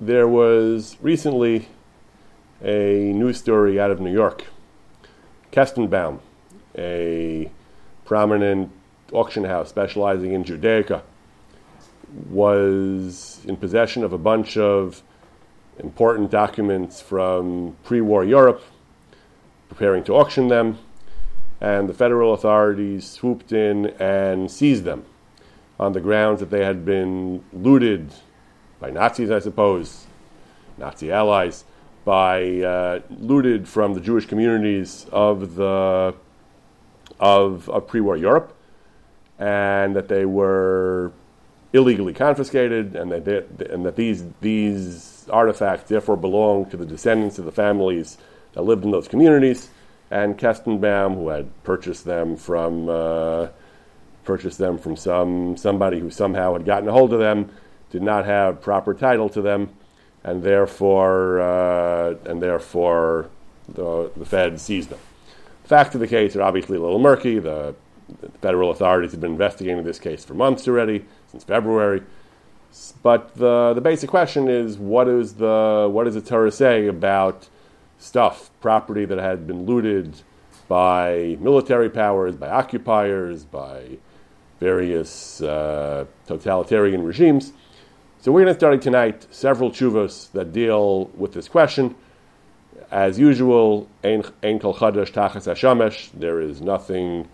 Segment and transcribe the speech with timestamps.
[0.00, 1.68] there was recently
[2.62, 4.44] a news story out of New York.
[5.52, 6.20] Kestenbaum,
[6.76, 7.50] a
[8.04, 8.70] prominent
[9.12, 11.02] auction house specializing in Judaica,
[12.28, 15.02] was in possession of a bunch of
[15.78, 18.62] important documents from pre war Europe,
[19.68, 20.78] preparing to auction them,
[21.60, 25.06] and the federal authorities swooped in and seized them
[25.80, 28.10] on the grounds that they had been looted
[28.80, 30.06] by Nazis, I suppose,
[30.78, 31.64] Nazi allies,
[32.04, 36.14] by uh, looted from the Jewish communities of the
[37.18, 38.54] of, of pre-war Europe,
[39.38, 41.12] and that they were
[41.72, 47.38] illegally confiscated, and that they, and that these these artifacts therefore belong to the descendants
[47.38, 48.18] of the families
[48.52, 49.70] that lived in those communities.
[50.08, 53.48] And Kestenbaum, who had purchased them from uh,
[54.24, 57.50] purchased them from some somebody who somehow had gotten a hold of them,
[57.90, 59.70] did not have proper title to them,
[60.24, 63.30] and therefore uh, and therefore
[63.68, 64.98] the, the Fed seized them.
[65.62, 67.38] The facts of the case are obviously a little murky.
[67.38, 67.74] The,
[68.20, 72.02] the federal authorities have been investigating this case for months already, since February.
[73.02, 77.48] But the, the basic question is what is the what does the Torah say about
[77.98, 80.14] stuff, property that had been looted
[80.68, 83.98] by military powers, by occupiers, by
[84.60, 87.52] various uh, totalitarian regimes.
[88.26, 91.94] So we're going to study tonight several tshuvas that deal with this question.
[92.90, 94.24] As usual, ein
[94.58, 96.10] kol chadash tachas hashamesh.
[96.12, 97.28] There is nothing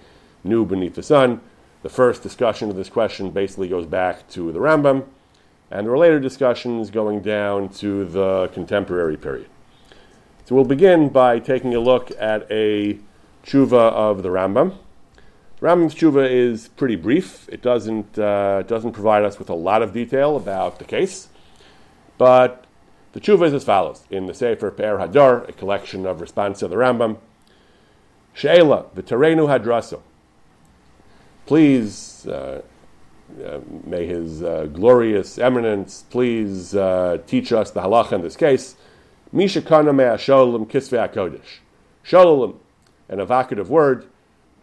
[0.45, 1.41] new beneath the sun.
[1.83, 5.07] The first discussion of this question basically goes back to the Rambam,
[5.71, 9.49] and the related discussions going down to the contemporary period.
[10.45, 12.99] So we'll begin by taking a look at a
[13.47, 14.77] tshuva of the Rambam.
[15.63, 17.49] Rambam's tshuva is pretty brief.
[17.49, 21.29] It doesn't, uh, doesn't provide us with a lot of detail about the case,
[22.19, 22.65] but
[23.13, 26.69] the tshuva is as follows in the Sefer Pe'er Hadar, a collection of responses to
[26.69, 27.19] the Rambam.
[28.35, 30.01] She'ela, v'tarenu hadraso.
[31.47, 32.63] Please, uh,
[33.47, 38.75] uh, may his uh, glorious eminence please uh, teach us the halacha in this case.
[39.31, 41.61] Misha kana mea shalom kisvei HaKodesh.
[42.03, 42.59] Shalom,
[43.09, 44.09] an evocative word.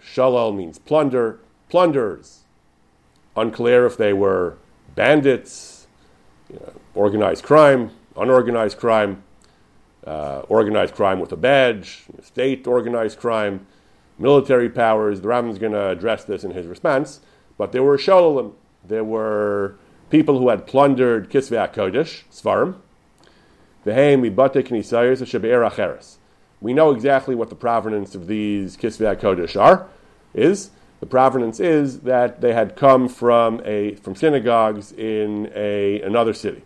[0.03, 1.39] Shalal means plunder.
[1.69, 2.43] Plunders.
[3.35, 4.57] Unclear if they were
[4.95, 5.87] bandits,
[6.51, 9.23] you know, organized crime, unorganized crime,
[10.05, 13.65] uh, organized crime with a badge, state organized crime,
[14.17, 15.21] military powers.
[15.21, 17.21] The Rambam is going to address this in his response.
[17.57, 18.53] But there were shalalim.
[18.83, 19.75] There were
[20.09, 22.75] people who had plundered Kisvei HaKodesh, Sfarim,
[26.61, 29.87] we know exactly what the provenance of these Kisvei Kodesh are.
[30.33, 36.33] Is the provenance is that they had come from a from synagogues in a another
[36.33, 36.63] city.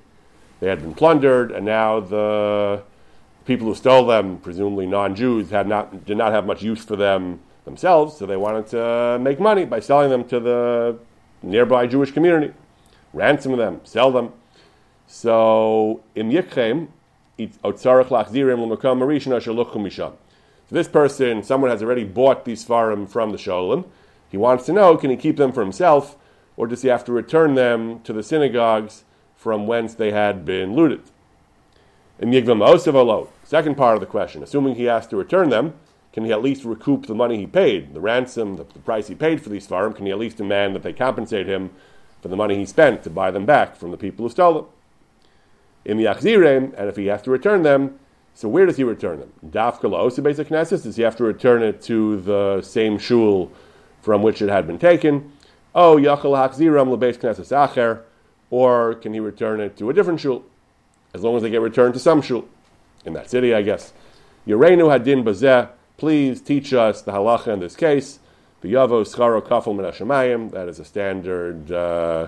[0.59, 2.84] They had been plundered, and now the
[3.46, 7.40] people who stole them, presumably non-Jews, had not did not have much use for them
[7.66, 10.98] themselves, so they wanted to make money by selling them to the
[11.42, 12.54] nearby Jewish community,
[13.14, 14.34] ransom them, sell them.
[15.08, 16.88] So in Yikchem,
[20.70, 23.86] so this person, someone has already bought these farim from the Sholem.
[24.30, 26.16] He wants to know, can he keep them for himself,
[26.56, 29.04] or does he have to return them to the synagogues
[29.36, 31.02] from whence they had been looted?
[32.20, 35.74] In Yigvam second part of the question, assuming he has to return them,
[36.14, 39.16] can he at least recoup the money he paid, the ransom, the, the price he
[39.16, 39.96] paid for these farim?
[39.96, 41.72] Can he at least demand that they compensate him
[42.22, 44.66] for the money he spent to buy them back from the people who stole them?
[45.86, 48.00] In the Achzirem, and if he has to return them,
[48.34, 49.32] so where does he return them?
[49.46, 50.84] Dafka la'osa beis haknesses?
[50.84, 53.52] Does he have to return it to the same shul
[54.02, 55.32] from which it had been taken?
[55.76, 58.02] Oh, yachal hachziram lebeis knesses acher,
[58.50, 60.44] or can he return it to a different shul?
[61.14, 62.48] As long as they get returned to some shul
[63.06, 63.94] in that city, I guess.
[64.48, 65.70] Yerenu hadin bazeh.
[65.98, 68.20] Please teach us the halacha in this case.
[68.62, 69.06] That
[70.70, 71.72] is a standard.
[71.72, 72.28] Uh,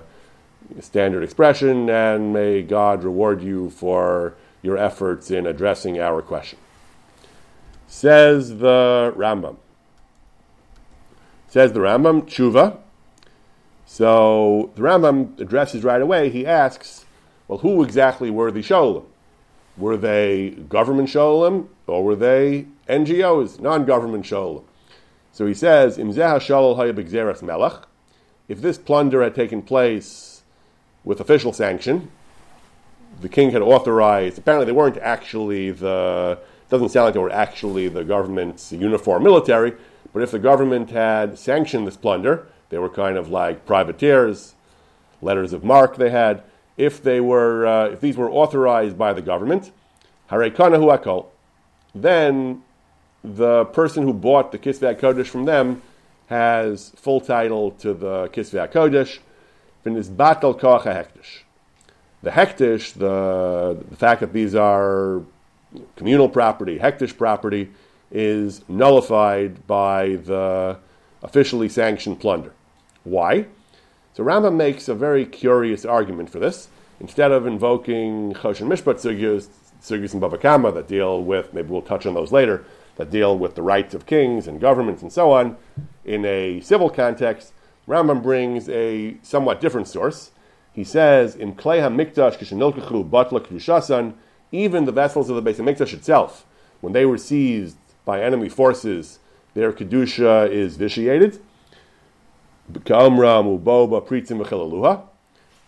[0.81, 6.59] standard expression, and may God reward you for your efforts in addressing our question.
[7.87, 9.57] Says the Rambam.
[11.47, 12.77] Says the Rambam, tshuva.
[13.85, 17.05] So the Rambam addresses right away, he asks,
[17.47, 19.05] well, who exactly were the Sholem?
[19.77, 24.63] Were they government Sholem or were they NGOs, non government Sholem?
[25.31, 27.87] So he says, Im melech.
[28.47, 30.34] If this plunder had taken place
[31.05, 32.11] with official sanction.
[33.21, 37.87] The king had authorized, apparently, they weren't actually the, doesn't sound like they were actually
[37.87, 39.73] the government's uniform military,
[40.11, 44.55] but if the government had sanctioned this plunder, they were kind of like privateers,
[45.21, 46.43] letters of marque they had.
[46.77, 49.71] if they were, uh, if these were authorized by the government,
[50.29, 51.27] harekanahu akol,
[51.93, 52.61] then
[53.23, 55.81] the person who bought the kisvei kodesh from them
[56.27, 59.19] has full title to the kisvei kodesh.
[59.85, 61.43] Finis batal koach hekdesh.
[62.23, 65.21] The hekdesh, the, the fact that these are
[65.95, 67.69] communal property, hekdesh property,
[68.11, 70.79] is nullified by the
[71.21, 72.51] officially sanctioned plunder.
[73.03, 73.45] Why?
[74.15, 76.67] So Rambam makes a very curious argument for this.
[76.99, 79.49] Instead of invoking Choshen Mishpat sugyas,
[79.83, 82.65] sugyas and Bava that deal with, maybe we'll touch on those later,
[82.95, 85.57] that deal with the rights of kings and governments and so on,
[86.05, 87.53] in a civil context,
[87.87, 90.31] Rambam brings a somewhat different source.
[90.73, 94.13] He says, in Klei HaMikdash Kishanilkachu Batla Kedushasan,
[94.51, 96.45] even the vessels of the Beis Mikdash itself,
[96.81, 99.19] when they were seized by enemy forces,
[99.53, 101.39] their Kedusha is vitiated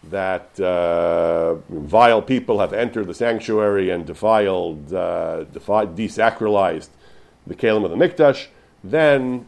[0.09, 6.89] that uh, vile people have entered the sanctuary and defiled, uh, desacralized
[7.45, 8.47] the Kalim of the Mikdash,
[8.83, 9.45] then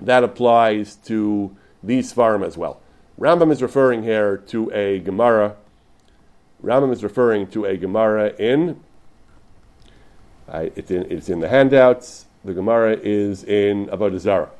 [0.00, 2.80] that applies to these Sfarim as well.
[3.18, 5.56] Rambam is referring here to a Gemara.
[6.62, 8.80] Rambam is referring to a Gemara in,
[10.48, 12.26] uh, it's in, it's in the handouts.
[12.44, 14.50] The Gemara is in Avodah Zarah.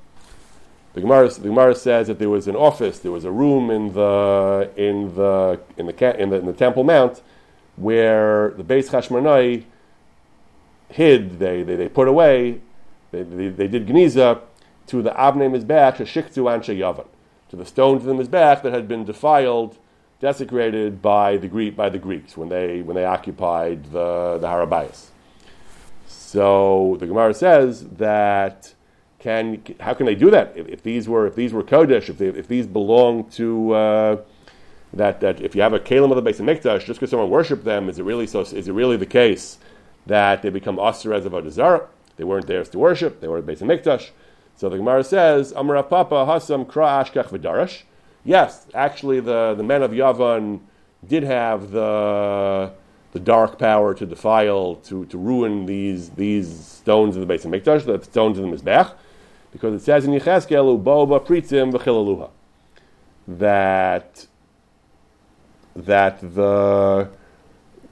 [0.92, 3.92] The Gemara, the Gemara says that there was an office, there was a room in
[3.92, 7.22] the in the in the in the, in the Temple Mount
[7.76, 9.64] where the Beis Hashmonai
[10.90, 12.60] hid, they, they, they put away,
[13.10, 14.40] they, they, they did Geniza
[14.90, 17.06] to the Avnei Mizbech, Shiktu Anshe Yavan,
[17.48, 19.78] to the stones of the Mizbech that had been defiled,
[20.20, 25.06] desecrated by the, Greek, by the Greeks when they, when they occupied the, the Harabayas.
[26.08, 28.74] So the Gemara says that
[29.20, 30.54] can how can they do that?
[30.56, 34.16] If, if these were if these were kodesh if they, if these belong to uh,
[34.94, 37.64] that that if you have a kalim of the beis hamikdash just because someone worshipped
[37.64, 39.58] them is it really so is it really the case
[40.06, 43.20] that they become asr as a zarah they weren't theirs to worship.
[43.20, 44.10] They were beis hamikdash
[44.60, 47.84] so the Gemara says Amar Papa Hasam Kra Ashkach V'Darash.
[48.24, 50.60] Yes actually the the men of Yavan
[51.08, 52.70] did have the
[53.12, 57.86] the dark power to defile to, to ruin these these stones of the beis hamikdash
[57.86, 58.92] the stones of the mizbech
[59.50, 62.28] because it says in Yechezkel, Uboba Pritzim V'chilaluha,
[63.26, 64.26] that
[65.74, 67.08] that the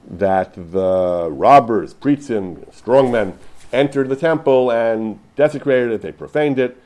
[0.07, 3.33] that the robbers, Pritzim, strongmen,
[3.71, 6.77] entered the temple and desecrated it, they profaned it.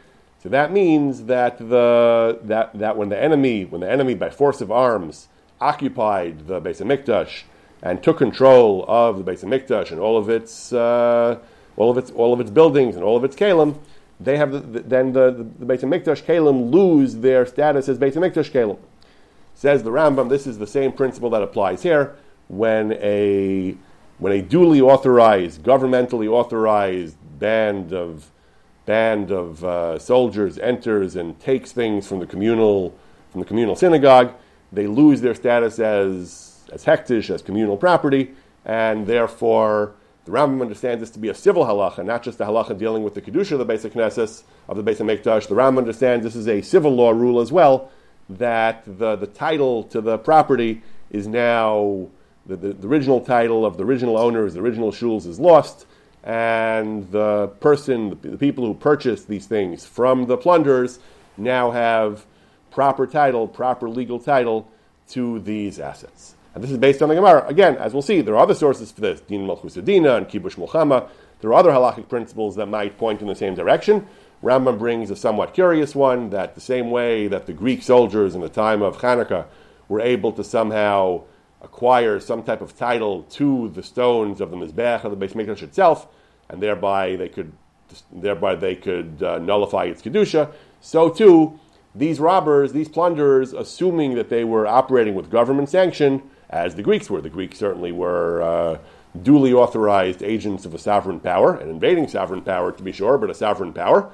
[0.42, 4.60] So that means that the that, that when the enemy, when the enemy by force
[4.60, 5.30] of arms
[5.62, 7.44] occupied the Beis Hamikdash
[7.82, 11.40] and took control of the Beis Hamikdash and all of its uh,
[11.78, 13.80] all of its all of its buildings and all of its kalim,
[14.20, 17.98] they have the, the, then the, the, the Beit HaMikdash Kalim lose their status as
[17.98, 18.78] Beit HaMikdash Kalim.
[19.56, 22.16] Says the Rambam, this is the same principle that applies here.
[22.48, 23.76] When a,
[24.24, 28.32] when a duly authorized, governmentally authorized band of,
[28.86, 32.98] band of uh, soldiers enters and takes things from the communal,
[33.34, 34.34] from the communal synagogue,
[34.72, 38.32] they lose their status as, as hekdesh, as communal property,
[38.64, 39.94] and therefore
[40.24, 43.16] the Rambam understands this to be a civil halacha, not just a halacha dealing with
[43.16, 45.50] the kedusha of the beis haknesses of the beis hamikdash.
[45.50, 47.92] The Rambam understands this is a civil law rule as well,
[48.30, 50.82] that the, the title to the property
[51.12, 52.08] is now
[52.46, 55.86] the, the, the original title of the original owners, the original shuls is lost,
[56.24, 61.00] and the person, the, the people who purchased these things from the plunderers
[61.38, 62.26] now have
[62.72, 64.70] proper title, proper legal title
[65.10, 66.36] to these assets.
[66.56, 67.48] And this is based on the Gemara.
[67.48, 69.22] Again, as we'll see, there are other sources for this.
[69.22, 71.10] Din Malchus and Kibush Mulchama.
[71.42, 74.08] There are other halachic principles that might point in the same direction.
[74.44, 78.42] Rambam brings a somewhat curious one that the same way that the Greek soldiers in
[78.42, 79.46] the time of Hanukkah
[79.88, 81.24] were able to somehow
[81.64, 85.64] acquire some type of title to the stones of the Mizbech of the Beis Mikdash
[85.64, 86.08] itself,
[86.50, 87.54] and thereby they could,
[88.12, 90.52] thereby they could uh, nullify its kedusha.
[90.82, 91.60] So too,
[91.96, 97.10] these robbers, these plunderers, assuming that they were operating with government sanction, as the Greeks
[97.10, 97.22] were.
[97.22, 98.78] The Greeks certainly were uh,
[99.22, 103.30] duly authorized agents of a sovereign power, an invading sovereign power to be sure, but
[103.30, 104.12] a sovereign power.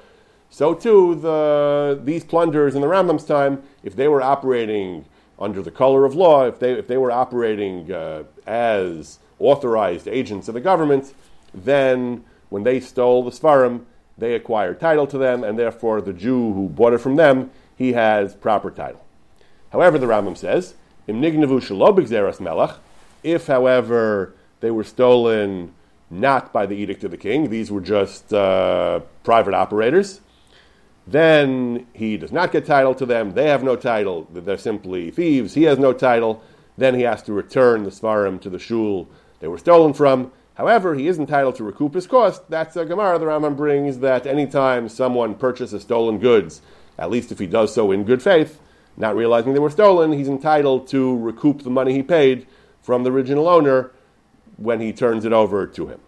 [0.50, 5.06] So too, the, these plunderers in the Rambam's time, if they were operating
[5.40, 10.48] under the color of law, if they, if they were operating uh, as authorized agents
[10.48, 11.14] of the government,
[11.54, 13.86] then when they stole the Sfarim,
[14.18, 17.94] they acquired title to them, and therefore the Jew who bought it from them, he
[17.94, 19.06] has proper title.
[19.72, 20.74] However, the Rambam says,
[22.42, 22.76] melech.
[23.24, 25.74] If, however, they were stolen
[26.10, 30.22] not by the edict of the king, these were just uh, private operators,
[31.12, 33.32] then he does not get title to them.
[33.32, 34.28] They have no title.
[34.32, 35.54] They're simply thieves.
[35.54, 36.44] He has no title.
[36.78, 39.08] then he has to return the Sfarim to the shul
[39.40, 40.32] they were stolen from.
[40.56, 42.50] However, he is entitled to recoup his cost.
[42.50, 46.62] That's a Gemara the Rambam brings that anytime someone purchases stolen goods,
[46.98, 48.60] at least if he does so in good faith,
[48.98, 52.46] not realizing they were stolen, he's entitled to recoup the money he paid
[52.82, 53.92] from the original owner
[54.58, 56.00] when he turns it over to him.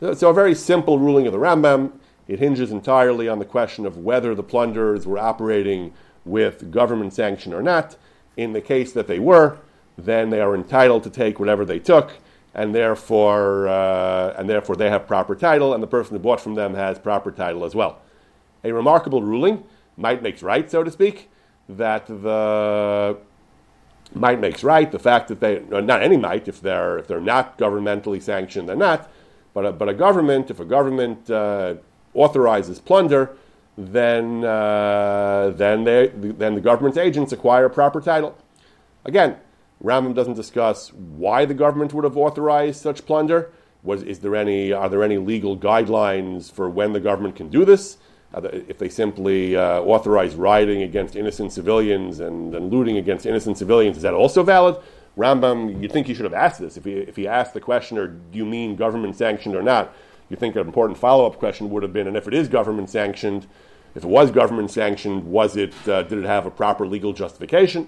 [0.00, 1.92] So, a very simple ruling of the Rambam.
[2.32, 5.92] It hinges entirely on the question of whether the plunderers were operating
[6.24, 7.96] with government sanction or not.
[8.36, 9.58] In the case that they were,
[9.98, 12.12] then they are entitled to take whatever they took
[12.54, 16.54] and therefore, uh, and therefore they have proper title, and the person who bought from
[16.54, 18.00] them has proper title as well.
[18.64, 19.64] A remarkable ruling,
[19.96, 21.30] might makes right, so to speak,
[21.68, 23.16] that the
[24.14, 24.90] might makes right.
[24.90, 28.76] The fact that they not any might if they're if they're not governmentally sanctioned, they're
[28.76, 29.10] not.
[29.54, 31.76] But a, but a government, if a government uh,
[32.14, 33.36] authorizes plunder,
[33.76, 38.36] then uh, then they then the government's agents acquire proper title.
[39.04, 39.36] Again,
[39.82, 43.50] Rambam doesn't discuss why the government would have authorized such plunder.
[43.82, 47.64] Was, is there any, are there any legal guidelines for when the government can do
[47.64, 47.98] this?
[48.32, 53.58] Uh, if they simply uh, authorize rioting against innocent civilians and, and, looting against innocent
[53.58, 54.76] civilians, is that also valid?
[55.18, 56.76] Rambam, you'd think he should have asked this.
[56.76, 59.92] If he, if he asked the questioner, do you mean government sanctioned or not?
[60.32, 62.88] You think an important follow up question would have been, and if it is government
[62.88, 63.46] sanctioned,
[63.94, 67.86] if it was government sanctioned, was it, uh, did it have a proper legal justification?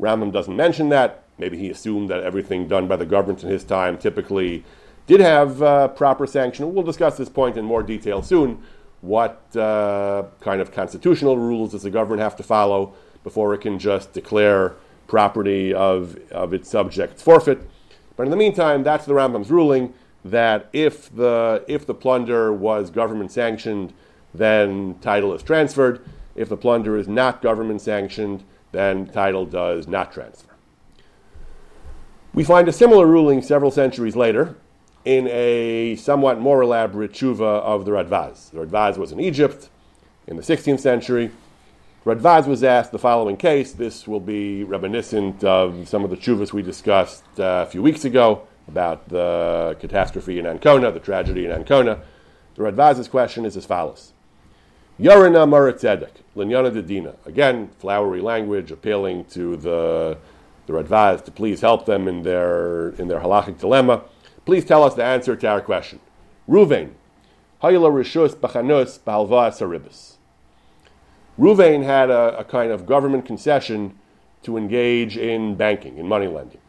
[0.00, 1.24] Rambam doesn't mention that.
[1.36, 4.64] Maybe he assumed that everything done by the government in his time typically
[5.06, 6.72] did have uh, proper sanction.
[6.72, 8.62] We'll discuss this point in more detail soon.
[9.02, 13.78] What uh, kind of constitutional rules does the government have to follow before it can
[13.78, 14.76] just declare
[15.08, 17.68] property of, of its subjects forfeit?
[18.16, 19.92] But in the meantime, that's the Rambam's ruling
[20.24, 23.92] that if the, if the plunder was government sanctioned,
[24.34, 26.04] then title is transferred.
[26.34, 30.48] If the plunder is not government sanctioned, then title does not transfer.
[32.32, 34.56] We find a similar ruling several centuries later
[35.04, 38.50] in a somewhat more elaborate tshuva of the Radvaz.
[38.50, 39.68] The Radvaz was in Egypt
[40.26, 41.30] in the 16th century.
[42.06, 43.72] Radvaz was asked the following case.
[43.72, 48.04] This will be reminiscent of some of the tshuvas we discussed uh, a few weeks
[48.04, 52.02] ago about the catastrophe in Ancona, the tragedy in Ancona.
[52.54, 54.12] The Radvaz's question is as follows.
[55.00, 57.16] Yarina Maratzedek, Linyana Dedina.
[57.26, 60.18] Again, flowery language appealing to the
[60.66, 64.02] the Radvaz to please help them in their, in their halachic dilemma.
[64.44, 66.00] Please tell us the answer to our question.
[66.48, 66.90] Ruvain,
[67.62, 70.16] Hayla Rishus Bachanus Bahalva Saribis.
[71.38, 73.98] Ruvain had a, a kind of government concession
[74.42, 76.60] to engage in banking, in money lending.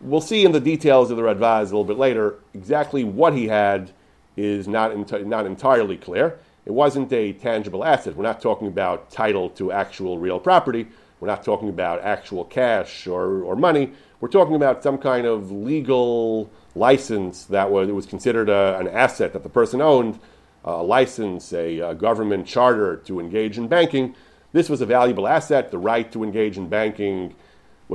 [0.00, 3.48] We'll see in the details of the Radvaz a little bit later exactly what he
[3.48, 3.90] had
[4.36, 6.38] is not, enti- not entirely clear.
[6.66, 8.16] It wasn't a tangible asset.
[8.16, 10.86] We're not talking about title to actual real property.
[11.20, 13.92] We're not talking about actual cash or, or money.
[14.20, 19.32] We're talking about some kind of legal license that was, was considered a, an asset
[19.34, 20.18] that the person owned,
[20.64, 24.16] a license, a, a government charter to engage in banking.
[24.52, 25.70] This was a valuable asset.
[25.70, 27.34] The right to engage in banking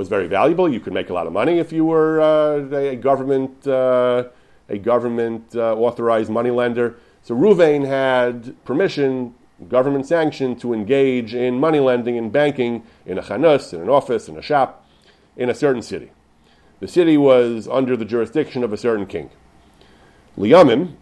[0.00, 0.66] was very valuable.
[0.66, 4.28] You could make a lot of money if you were uh, a government, uh,
[4.70, 6.96] a government uh, authorized money lender.
[7.20, 9.34] So Ruvain had permission
[9.68, 14.26] government sanction to engage in money lending and banking in a chanus, in an office,
[14.26, 14.86] in a shop,
[15.36, 16.10] in a certain city.
[16.80, 19.28] The city was under the jurisdiction of a certain king.
[20.38, 20.94] Liyamim,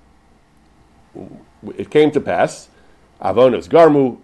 [1.77, 2.69] it came to pass,
[3.23, 4.19] Avonos Garmu,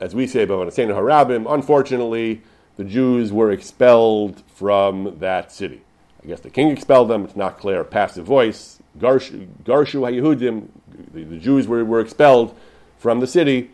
[0.00, 2.42] as we say, Bavonaseinu Harabim, unfortunately,
[2.76, 5.82] the Jews were expelled from that city.
[6.22, 8.80] I guess the king expelled them, it's not clear, passive voice.
[8.98, 10.68] Garshu HaYehudim,
[11.12, 12.56] the, Jews were, were expelled
[12.98, 13.70] from the city,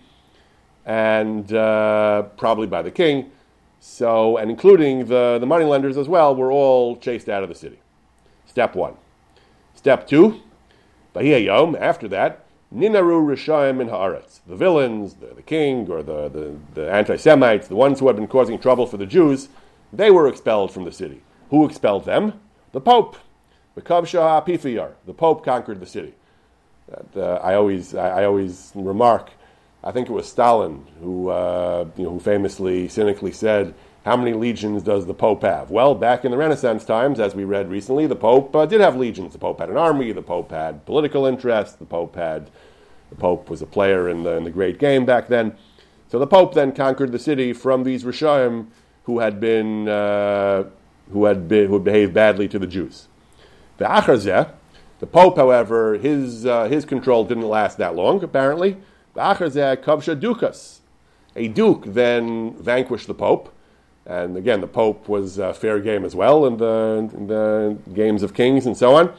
[0.85, 3.31] and uh, probably by the king.
[3.79, 7.55] So, and including the, the money lenders as well, were all chased out of the
[7.55, 7.79] city.
[8.47, 8.95] Step one.
[9.75, 10.43] Step two,
[11.15, 12.40] Yom, after that,
[12.75, 14.41] Ninaru Rishayim in Haaretz.
[14.47, 18.17] The villains, the, the king, or the, the, the anti Semites, the ones who had
[18.17, 19.49] been causing trouble for the Jews,
[19.93, 21.23] they were expelled from the city.
[21.51, 22.41] Who expelled them?
[22.73, 23.17] The Pope.
[23.75, 24.93] The Kavshah Pifiyar.
[25.07, 26.15] The Pope conquered the city.
[27.17, 29.31] Uh, I, always, I, I always remark
[29.83, 33.75] I think it was Stalin who, uh, you know, who famously, cynically said,
[34.05, 35.71] How many legions does the Pope have?
[35.71, 38.97] Well, back in the Renaissance times, as we read recently, the Pope uh, did have
[38.97, 39.35] legions.
[39.35, 42.51] The Pope had an army, the Pope had political interests, the Pope had.
[43.11, 45.57] The Pope was a player in the, in the great game back then.
[46.09, 48.69] So the Pope then conquered the city from these Rishaim
[49.03, 50.65] who had been, uh,
[51.13, 53.09] who had been, who had behaved badly to the Jews.
[53.79, 54.53] The Acharzeh,
[55.01, 58.77] the Pope, however, his, uh, his control didn't last that long, apparently.
[59.15, 60.81] The Acharzeh kavsha Dukas.
[61.37, 63.53] A duke then vanquished the Pope,
[64.07, 68.23] And again, the Pope was uh, fair game as well in the, in the games
[68.23, 69.13] of kings and so on.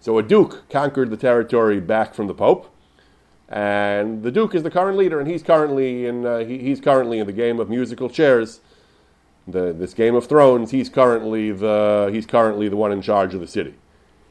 [0.00, 2.72] So a duke conquered the territory back from the Pope,
[3.48, 7.18] and the duke is the current leader, and he's currently in uh, he, he's currently
[7.18, 8.60] in the game of musical chairs,
[9.48, 10.70] the, this Game of Thrones.
[10.70, 13.74] He's currently the he's currently the one in charge of the city.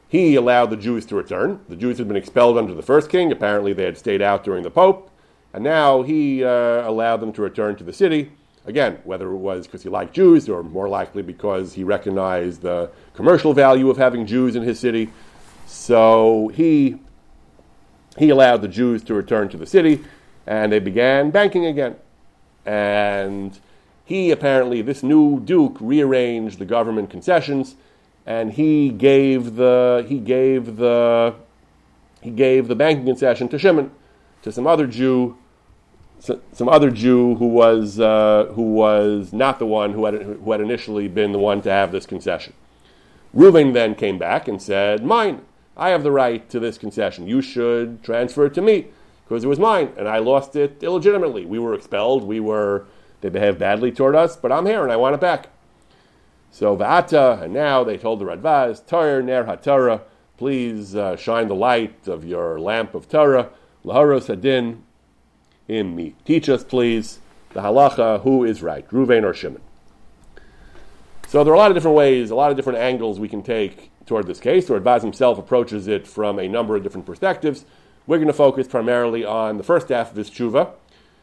[0.08, 1.60] He allowed the Jews to return.
[1.68, 3.32] The Jews had been expelled under the first king.
[3.32, 5.10] Apparently, they had stayed out during the Pope,
[5.52, 8.32] and now he uh, allowed them to return to the city.
[8.66, 12.90] Again, whether it was because he liked Jews, or more likely because he recognized the
[13.14, 15.10] commercial value of having Jews in his city.
[15.66, 16.96] So he,
[18.18, 20.04] he allowed the Jews to return to the city,
[20.46, 21.96] and they began banking again.
[22.64, 23.58] And
[24.04, 27.76] he apparently, this new duke, rearranged the government concessions,
[28.26, 31.34] and he gave the he gave the
[32.20, 33.92] he gave the banking concession to Shimon,
[34.42, 35.36] to some other Jew,
[36.52, 40.60] some other Jew who was uh, who was not the one who had who had
[40.60, 42.52] initially been the one to have this concession.
[43.34, 45.42] Reuven then came back and said, "Mine."
[45.76, 47.28] I have the right to this concession.
[47.28, 48.86] You should transfer it to me
[49.24, 51.44] because it was mine and I lost it illegitimately.
[51.44, 52.24] We were expelled.
[52.24, 52.86] We were,
[53.20, 55.50] they behaved badly toward us, but I'm here and I want it back.
[56.50, 60.00] So Va'ata, and now they told the Radvaz, Torah ner hatara,
[60.38, 63.50] please uh, shine the light of your lamp of Torah,
[63.84, 64.78] Laharos Hadin,
[65.68, 66.14] in me.
[66.24, 67.18] Teach us, please,
[67.50, 69.62] the halacha, who is right, Ruvain or Shimon.
[71.28, 73.42] So there are a lot of different ways, a lot of different angles we can
[73.42, 74.66] take toward this case.
[74.66, 77.64] The Radvaz himself approaches it from a number of different perspectives.
[78.06, 80.70] We're going to focus primarily on the first half of his tshuva,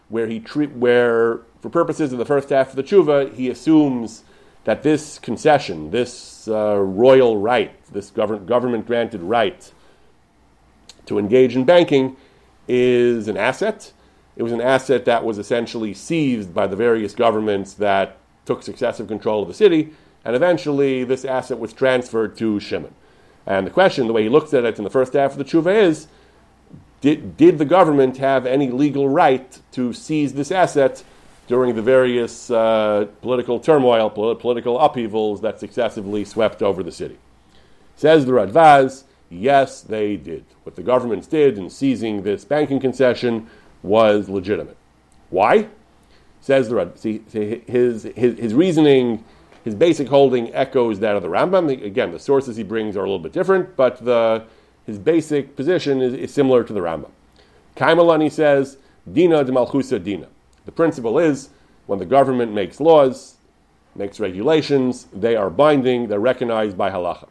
[0.10, 4.24] where he treat, where for purposes of the first half of the tshuva, he assumes
[4.66, 9.72] that this concession, this uh, royal right, this government government granted right
[11.06, 12.18] to engage in banking,
[12.68, 13.94] is an asset.
[14.36, 19.08] It was an asset that was essentially seized by the various governments that took successive
[19.08, 19.94] control of the city
[20.26, 22.94] and eventually, this asset was transferred to Shimon.
[23.46, 25.44] And the question, the way he looks at it in the first half of the
[25.44, 26.08] tshuva is
[27.02, 31.04] did, did the government have any legal right to seize this asset
[31.48, 37.18] during the various uh, political turmoil, political upheavals that successively swept over the city?
[37.98, 40.46] Says the Radvaz, yes, they did.
[40.64, 43.50] What the governments did in seizing this banking concession
[43.84, 44.78] was legitimate.
[45.30, 45.68] Why?
[46.42, 46.98] Says the Radvaz.
[46.98, 47.22] See,
[47.68, 49.24] his, his, his reasoning
[49.64, 51.84] his basic holding echoes that of the Rambam.
[51.84, 54.44] Again, the sources he brings are a little bit different, but the,
[54.86, 57.12] his basic position is, is similar to the Rambam.
[57.78, 58.78] Kaimalani says,
[59.12, 60.28] Dina de Malchusa Dina.
[60.66, 61.50] The principle is
[61.88, 63.36] when the government makes laws,
[63.96, 67.28] makes regulations, they are binding, they're recognized by halacha.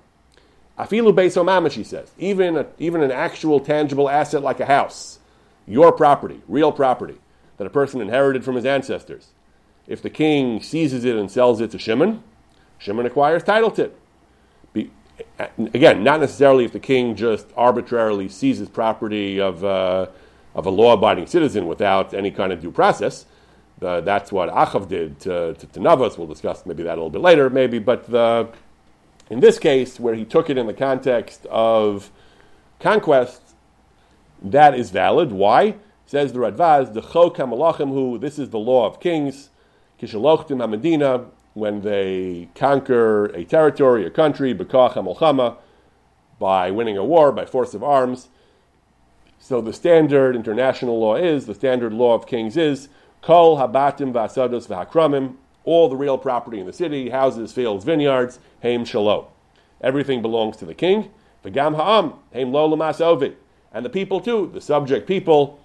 [0.78, 5.18] Afilu Beso Mamash, he says, even, a, even an actual tangible asset like a house,
[5.66, 7.18] your property, real property,
[7.56, 9.28] that a person inherited from his ancestors,
[9.86, 12.22] if the king seizes it and sells it to Shimon,
[12.78, 13.98] Shimon acquires title to it.
[14.72, 14.90] Be,
[15.58, 20.06] again, not necessarily if the king just arbitrarily seizes property of, uh,
[20.54, 23.26] of a law abiding citizen without any kind of due process.
[23.80, 26.16] Uh, that's what Achav did to, to, to, Navas.
[26.16, 27.78] We'll discuss maybe that a little bit later, maybe.
[27.78, 28.48] But the,
[29.28, 32.10] in this case, where he took it in the context of
[32.78, 33.51] conquest,
[34.42, 35.32] that is valid.
[35.32, 35.76] Why?
[36.06, 39.50] Says the Radvaz, the Chok HaMalachim, who this is the law of kings.
[40.00, 45.56] Kishalochtim HaMedina, when they conquer a territory, a country, Bekach HaMolchama,
[46.38, 48.28] by winning a war, by force of arms.
[49.38, 52.88] So the standard international law is, the standard law of kings is,
[53.22, 58.84] Kol Habatim Vasados Vahakramim, all the real property in the city, houses, fields, vineyards, Haim
[58.84, 59.26] Shalom.
[59.80, 61.10] Everything belongs to the king.
[61.44, 63.00] V'gam Ha'am, Haim Lo Lamas
[63.72, 65.58] And the people too, the subject people,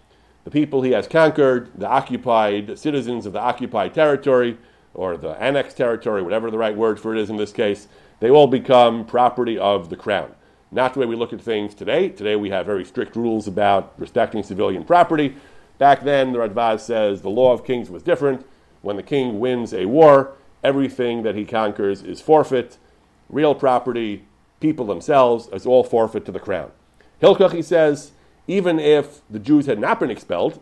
[0.44, 4.58] the people he has conquered, the occupied citizens of the occupied territory,
[4.94, 7.88] or the annexed territory, whatever the right word for it is in this case,
[8.20, 10.34] they all become property of the crown.
[10.72, 12.10] Not the way we look at things today.
[12.10, 15.36] Today we have very strict rules about respecting civilian property.
[15.78, 18.46] Back then, the Radvaz says the law of kings was different.
[18.82, 22.78] When the king wins a war, everything that he conquers is forfeit.
[23.30, 24.26] Real property,
[24.60, 26.72] people themselves, is all forfeit to the crown.
[27.22, 28.12] Hilkach, he says,
[28.48, 30.62] even if the Jews had not been expelled,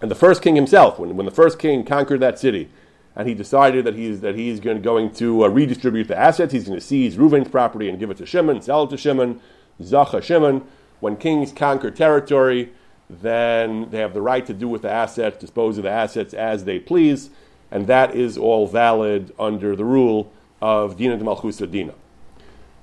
[0.00, 2.70] and the first king himself, when, when the first king conquered that city,
[3.16, 6.66] and he decided that he's, that he's going, going to uh, redistribute the assets, he's
[6.66, 9.40] going to seize Reuven's property and give it to Shimon, sell it to Shimon,
[9.80, 10.64] Zacha Shimon.
[11.00, 12.72] When kings conquer territory,
[13.10, 16.64] then they have the right to do with the assets, dispose of the assets as
[16.64, 17.30] they please,
[17.70, 21.94] and that is all valid under the rule of Dina de Malchusa Dina.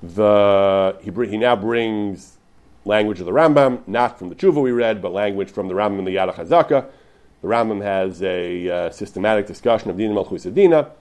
[0.02, 2.35] The, he, he now brings
[2.86, 6.00] language of the Rambam, not from the Tshuva we read, but language from the Rambam
[6.00, 6.86] in the Yad HaChazaka.
[7.42, 10.92] The Rambam has a uh, systematic discussion of Dina Malchus Dina,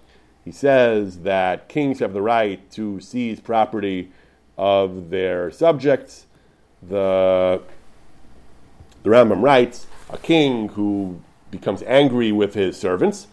[0.45, 4.11] He says that kings have the right to seize property
[4.57, 6.27] of their subjects.
[6.83, 7.63] The,
[9.03, 11.21] the Rambam writes a king who
[11.51, 13.29] becomes angry with his servants.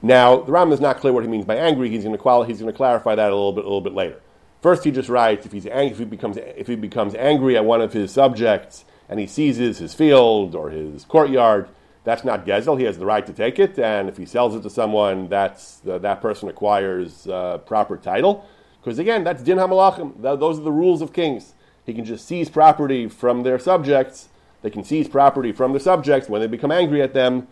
[0.00, 1.88] Now, the Rambam is not clear what he means by angry.
[1.88, 3.94] He's going to, quali- he's going to clarify that a little bit, a little bit
[3.94, 4.20] later.
[4.62, 7.64] First, he just writes if, he's ang- if, he becomes, if he becomes angry at
[7.64, 11.68] one of his subjects and he seizes his field or his courtyard,
[12.04, 12.78] that's not gezel.
[12.78, 15.82] He has the right to take it, and if he sells it to someone, that's
[15.86, 18.46] uh, that person acquires uh, proper title.
[18.80, 20.20] Because again, that's din hamalachim.
[20.20, 21.54] Those are the rules of kings.
[21.84, 24.28] He can just seize property from their subjects.
[24.62, 27.48] They can seize property from the subjects when they become angry at them,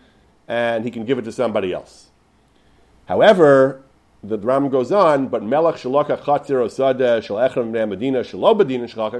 [0.48, 2.10] and he can give it to somebody else.
[3.06, 3.82] However,
[4.22, 8.20] the Ram goes on, but melech shalaka chatzir osada shalechram medina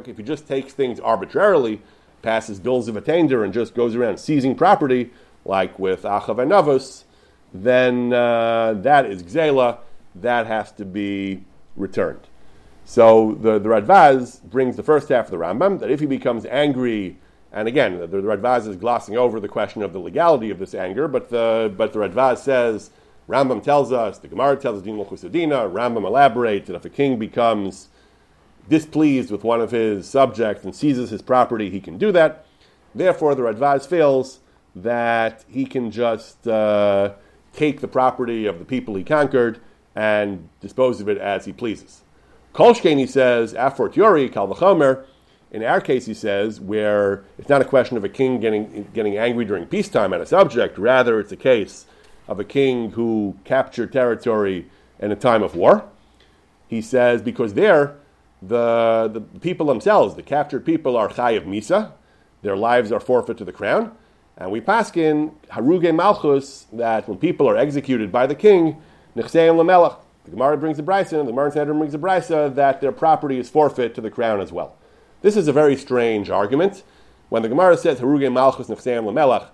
[0.07, 1.81] If he just takes things arbitrarily
[2.23, 5.11] passes bills of attainder and just goes around seizing property,
[5.45, 7.05] like with Achav and Navos,
[7.53, 9.79] then uh, that is Gzela,
[10.15, 11.45] that has to be
[11.77, 12.27] returned.
[12.85, 16.45] So the, the Radvaz brings the first half of the Rambam, that if he becomes
[16.47, 17.19] angry,
[17.53, 20.75] and again, the, the Radvaz is glossing over the question of the legality of this
[20.75, 22.91] anger, but the, but the Radvaz says,
[23.29, 27.89] Rambam tells us, the Gemara tells us, Din Rambam elaborates that if a king becomes
[28.69, 32.47] displeased with one of his subjects and seizes his property, he can do that.
[32.95, 34.41] Therefore, the Radvaz feels
[34.75, 37.13] that he can just uh,
[37.53, 39.61] take the property of the people he conquered
[39.95, 42.03] and dispose of it as he pleases.
[42.55, 45.05] Kolshkein, he says, Afort Yori, Kalvachomer,
[45.53, 49.17] in our case, he says, where it's not a question of a king getting, getting
[49.17, 51.87] angry during peacetime at a subject, rather, it's a case
[52.31, 54.67] of a king who captured territory
[55.01, 55.85] in a time of war.
[56.69, 57.97] He says, because there,
[58.41, 61.93] the, the people themselves, the captured people, are chayiv misa.
[62.43, 63.93] Their lives are forfeit to the crown.
[64.37, 68.81] And we paskin haruge malchus that when people are executed by the king,
[69.17, 69.97] nechseim lamelech.
[70.25, 73.51] The Gemara brings a brisa, the Gemara Sanhedrin brings a brisa that their property is
[73.51, 74.77] forfeit to the crown as well.
[75.23, 76.85] This is a very strange argument.
[77.29, 79.49] When the Gemara says haruge malchus nechseim lamelech,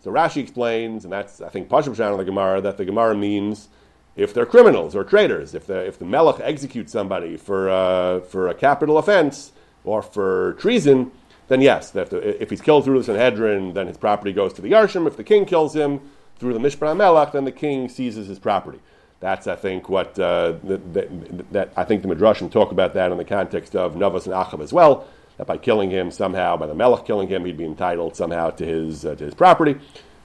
[0.00, 3.68] so Rashi explains, and that's I think Pashup of the Gemara, that the Gemara means
[4.16, 8.48] if they're criminals or traitors, if the, if the Melech executes somebody for, uh, for
[8.48, 9.52] a capital offense
[9.84, 11.12] or for treason,
[11.48, 14.62] then yes, if, the, if he's killed through the Sanhedrin, then his property goes to
[14.62, 15.06] the Yarshim.
[15.06, 16.00] If the king kills him
[16.38, 18.80] through the Mishpah Melech, then the king seizes his property.
[19.20, 23.18] That's, I think, what uh, that, that, I think the Midrashim talk about that in
[23.18, 25.06] the context of Navas and Achav as well.
[25.38, 28.64] That by killing him somehow, by the Melech killing him, he'd be entitled somehow to
[28.64, 29.76] his uh, to his property.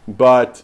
[0.08, 0.64] But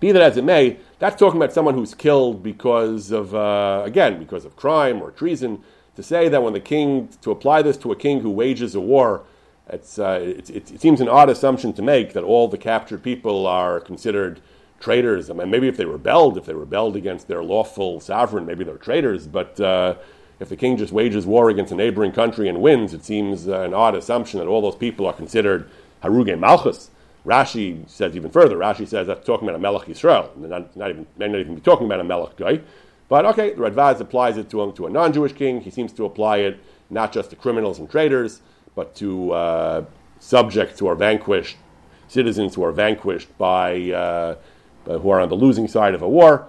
[0.00, 4.18] be that as it may, that's talking about someone who's killed because of, uh, again,
[4.18, 5.62] because of crime or treason.
[5.96, 8.80] To say that when the king, to apply this to a king who wages a
[8.80, 9.24] war,
[9.68, 13.02] it's, uh, it, it, it, seems an odd assumption to make that all the captured
[13.02, 14.40] people are considered
[14.80, 15.30] traitors.
[15.30, 18.76] I mean, maybe if they rebelled, if they rebelled against their lawful sovereign, maybe they're
[18.76, 19.26] traitors.
[19.26, 19.94] But uh,
[20.40, 23.60] if the king just wages war against a neighboring country and wins, it seems uh,
[23.60, 25.68] an odd assumption that all those people are considered
[26.02, 26.90] haruge malchus.
[27.24, 28.56] Rashi says even further.
[28.56, 30.36] Rashi says that's talking about a Melech Yisrael.
[30.36, 32.60] Not, not even, may not even be talking about a Melech goy.
[33.08, 35.60] But okay, the Radvaz applies it to a, to a non Jewish king.
[35.60, 36.58] He seems to apply it
[36.90, 38.40] not just to criminals and traitors,
[38.74, 39.84] but to uh,
[40.18, 41.56] subjects who are vanquished,
[42.08, 44.36] citizens who are vanquished by, uh,
[44.84, 46.48] who are on the losing side of a war.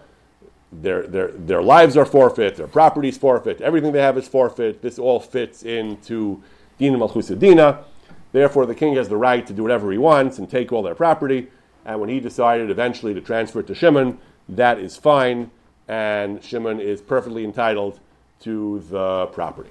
[0.81, 4.81] Their, their, their lives are forfeit, their properties forfeit, everything they have is forfeit.
[4.81, 6.41] This all fits into
[6.77, 7.83] Dina Malchusadina.
[8.31, 10.95] Therefore, the king has the right to do whatever he wants and take all their
[10.95, 11.47] property.
[11.85, 14.17] And when he decided eventually to transfer it to Shimon,
[14.49, 15.51] that is fine,
[15.87, 17.99] and Shimon is perfectly entitled
[18.41, 19.69] to the property.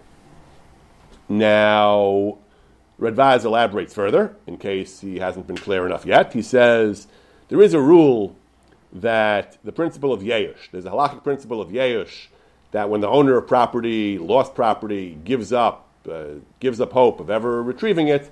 [1.29, 2.39] Now,
[2.99, 6.33] Radvaz elaborates further, in case he hasn't been clear enough yet.
[6.33, 7.09] He says
[7.49, 8.37] there is a rule
[8.95, 12.27] that the principle of Yeush, there's a halakhic principle of Yeush,
[12.71, 16.25] that when the owner of property, lost property, gives up, uh,
[16.61, 18.31] gives up hope of ever retrieving it,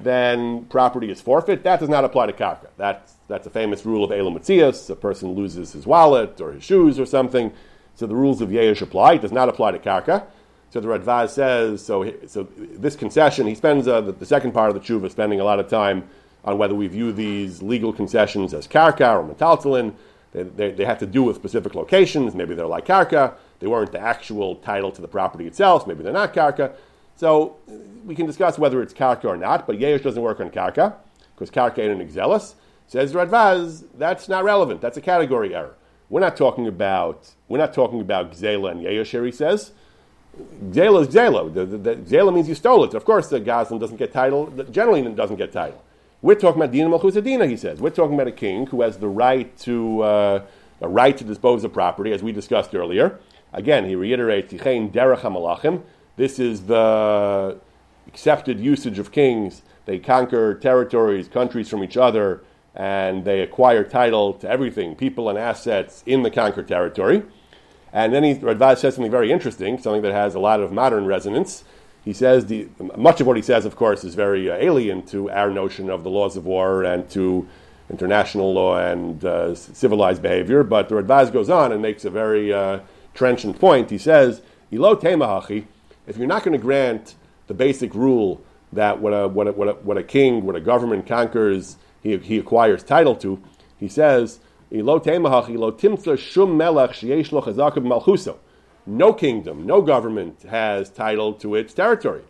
[0.00, 1.62] then property is forfeit.
[1.62, 2.68] That does not apply to karka.
[2.76, 4.90] That's, that's a famous rule of Elam Matzias.
[4.90, 7.52] A person loses his wallet or his shoes or something.
[7.94, 9.14] So the rules of Yeush apply.
[9.14, 10.26] It does not apply to karka.
[10.70, 14.70] So the Radvaz says, so, so this concession, he spends uh, the, the, second part
[14.70, 16.08] of the tshuva spending a lot of time
[16.44, 19.94] on whether we view these legal concessions as karka or metaltalin.
[20.32, 22.34] They, they, they, have to do with specific locations.
[22.34, 23.34] Maybe they're like karka.
[23.60, 25.86] They weren't the actual title to the property itself.
[25.86, 26.72] Maybe they're not karka.
[27.16, 30.50] So uh, we can discuss whether it's karka or not, but Yeush doesn't work on
[30.50, 30.94] karka
[31.34, 32.54] because karka ain't an exelis.
[32.86, 34.80] Says Radvaz, that's not relevant.
[34.80, 35.74] That's a category error.
[36.10, 38.80] We're not talking about we're not talking about Gzela and.
[38.80, 39.72] He says
[40.70, 41.52] Gzela is Gzela.
[41.52, 42.94] The, the, the, Gzela means you stole it.
[42.94, 44.46] Of course, the Gazlan doesn't get title.
[44.70, 45.82] Generally, doesn't get title.
[46.24, 47.46] We're talking about Dina Malchusadina.
[47.46, 50.46] He says we're talking about a king who has the right to uh,
[50.80, 53.20] a right to dispose of property, as we discussed earlier.
[53.52, 55.82] Again, he reiterates, derech hamalachim.
[56.16, 57.58] This is the
[58.06, 59.60] accepted usage of kings.
[59.84, 62.42] They conquer territories, countries from each other,
[62.74, 67.22] and they acquire title to everything, people and assets in the conquered territory.
[67.92, 71.64] And then he, says something very interesting, something that has a lot of modern resonance.
[72.04, 75.30] He says the, much of what he says, of course, is very uh, alien to
[75.30, 77.48] our notion of the laws of war and to
[77.90, 80.62] international law and uh, civilized behavior.
[80.62, 82.80] But the Radvaz goes on and makes a very uh,
[83.14, 83.90] trenchant point.
[83.90, 85.66] He says, "Ilo temahachi."
[86.06, 87.14] If you're not going to grant
[87.46, 90.60] the basic rule that what a, what a, what a, what a king, what a
[90.60, 93.42] government conquers, he, he acquires title to,
[93.78, 94.40] he says,
[98.86, 102.22] no kingdom, no government has title to its territory.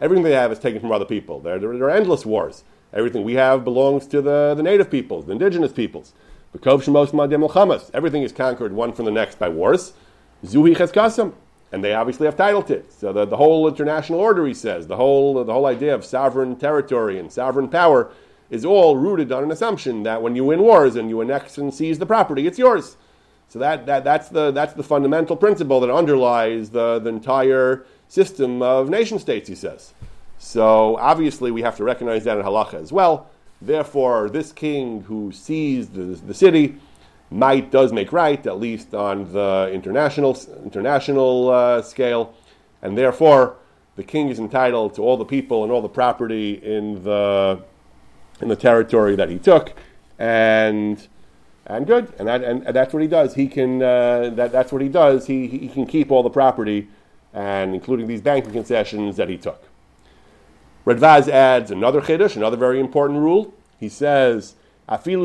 [0.00, 1.40] Everything they have is taken from other people.
[1.40, 2.64] There, there, are endless wars.
[2.92, 6.14] Everything we have belongs to the, the native peoples, the indigenous peoples.
[7.94, 9.92] Everything is conquered one from the next by wars.
[10.44, 11.32] Zuhi.
[11.72, 12.92] And they obviously have title to it.
[12.92, 16.56] So the, the whole international order, he says, the whole, the whole idea of sovereign
[16.56, 18.10] territory and sovereign power
[18.48, 21.72] is all rooted on an assumption that when you win wars and you annex and
[21.72, 22.96] seize the property, it's yours.
[23.50, 28.62] So that, that, that's, the, that's the fundamental principle that underlies the, the entire system
[28.62, 29.92] of nation states, he says.
[30.38, 33.28] So obviously we have to recognize that in halacha as well.
[33.60, 36.76] Therefore, this king who seized the, the city,
[37.28, 42.34] might does make right, at least on the international, international uh, scale,
[42.82, 43.56] and therefore
[43.96, 47.60] the king is entitled to all the people and all the property in the,
[48.40, 49.74] in the territory that he took,
[50.20, 51.08] and,
[51.76, 53.34] and good, and, that, and, and that's what he does.
[53.34, 55.26] He can, uh, that, that's what he does.
[55.26, 56.88] He, he can keep all the property,
[57.32, 59.62] and including these banking concessions that he took.
[60.84, 63.54] Radvaz adds another chiddush, another very important rule.
[63.78, 64.54] He says,
[64.88, 65.24] even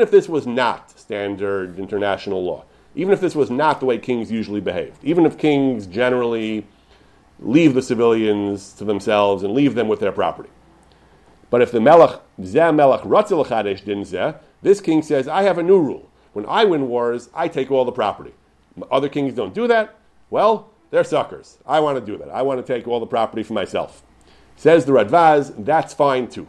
[0.00, 4.30] if this was not standard international law, even if this was not the way kings
[4.30, 6.66] usually behaved, even if kings generally
[7.40, 10.50] leave the civilians to themselves and leave them with their property.
[11.50, 15.62] But if the melech, zeh melech ratzil din zeh, this king says, I have a
[15.62, 16.08] new rule.
[16.32, 18.34] When I win wars, I take all the property.
[18.90, 19.96] Other kings don't do that.
[20.28, 21.58] Well, they're suckers.
[21.66, 22.30] I want to do that.
[22.30, 24.02] I want to take all the property for myself.
[24.56, 26.48] Says the Radvaz, that's fine too.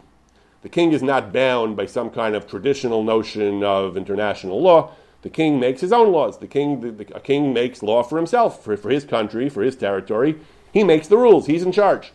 [0.62, 4.92] The king is not bound by some kind of traditional notion of international law.
[5.22, 6.38] The king makes his own laws.
[6.38, 9.62] The king, the, the, a king makes law for himself, for, for his country, for
[9.62, 10.38] his territory.
[10.72, 11.46] He makes the rules.
[11.46, 12.12] He's in charge.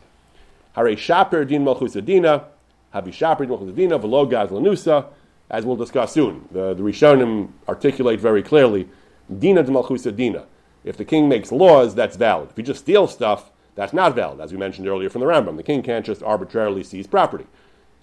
[0.76, 2.46] Hare shaper din malchusadina,
[2.94, 5.08] habi shaper din malchusadina, velo gaz lanusa,
[5.50, 6.48] as we'll discuss soon.
[6.52, 8.88] The, the Rishonim articulate very clearly,
[9.40, 10.46] dina de malchusadina.
[10.84, 12.50] If the king makes laws, that's valid.
[12.50, 15.58] If he just steals stuff, that's not valid, as we mentioned earlier from the Rambam.
[15.58, 17.48] The king can't just arbitrarily seize property.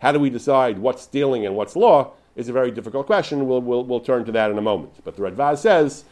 [0.00, 3.46] How do we decide what's stealing and what's law is a very difficult question.
[3.46, 4.92] We'll, we'll, we'll turn to that in a moment.
[5.04, 6.04] But the Radvaz says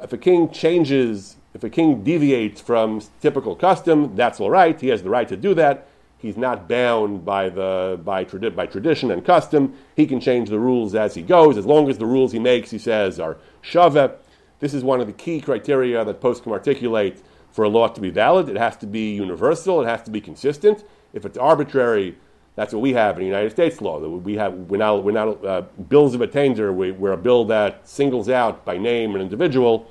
[0.00, 4.80] if a king changes, if a king deviates from typical custom, that's all right.
[4.80, 5.88] He has the right to do that.
[6.24, 9.74] He's not bound by, the, by, tradi- by tradition and custom.
[9.94, 12.70] He can change the rules as he goes, as long as the rules he makes,
[12.70, 14.10] he says, are shaveh.
[14.58, 18.08] This is one of the key criteria that poskim articulate for a law to be
[18.08, 20.82] valid, it has to be universal, it has to be consistent.
[21.12, 22.16] If it's arbitrary,
[22.56, 24.00] that's what we have in the United States law.
[24.00, 25.60] That We have we're not, we're not uh,
[25.90, 29.90] bills of attainder, where a bill that singles out by name an individual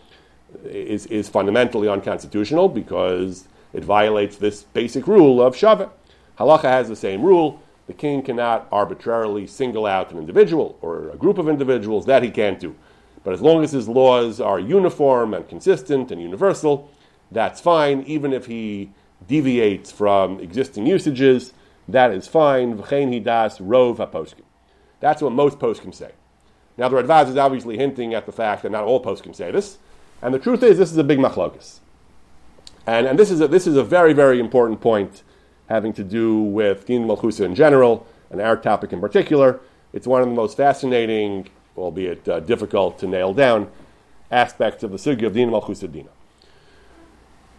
[0.65, 5.91] is, is fundamentally unconstitutional because it violates this basic rule of shaveh.
[6.39, 7.61] Halacha has the same rule.
[7.87, 12.05] The king cannot arbitrarily single out an individual or a group of individuals.
[12.05, 12.75] That he can't do.
[13.23, 16.89] But as long as his laws are uniform and consistent and universal,
[17.31, 18.91] that's fine, even if he
[19.27, 21.53] deviates from existing usages,
[21.87, 22.77] that is fine.
[22.77, 24.43] V'chein hidas rov haposkim.
[24.99, 26.11] That's what most poskim say.
[26.77, 29.77] Now the Radvaz is obviously hinting at the fact that not all poskim say this,
[30.21, 31.79] and the truth is this is a big machlokas.
[32.85, 35.23] And, and this, is a, this is a very, very important point
[35.69, 39.59] having to do with Din Malchusa in general, and our topic in particular.
[39.93, 43.69] It's one of the most fascinating, albeit uh, difficult to nail down,
[44.31, 46.09] aspects of the sugya of Din Malchusa Dina.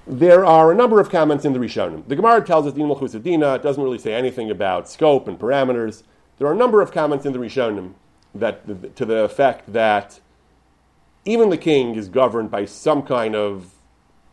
[0.06, 2.06] There are a number of comments in the Rishonim.
[2.06, 3.56] The Gemara tells us Din Malchusadina.
[3.56, 6.02] It doesn't really say anything about scope and parameters.
[6.38, 7.94] There are a number of comments in the Rishonim
[8.34, 10.20] that, to the effect that
[11.24, 13.72] even the king is governed by some kind of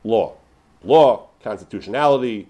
[0.03, 0.33] law.
[0.83, 2.49] Law, constitutionality,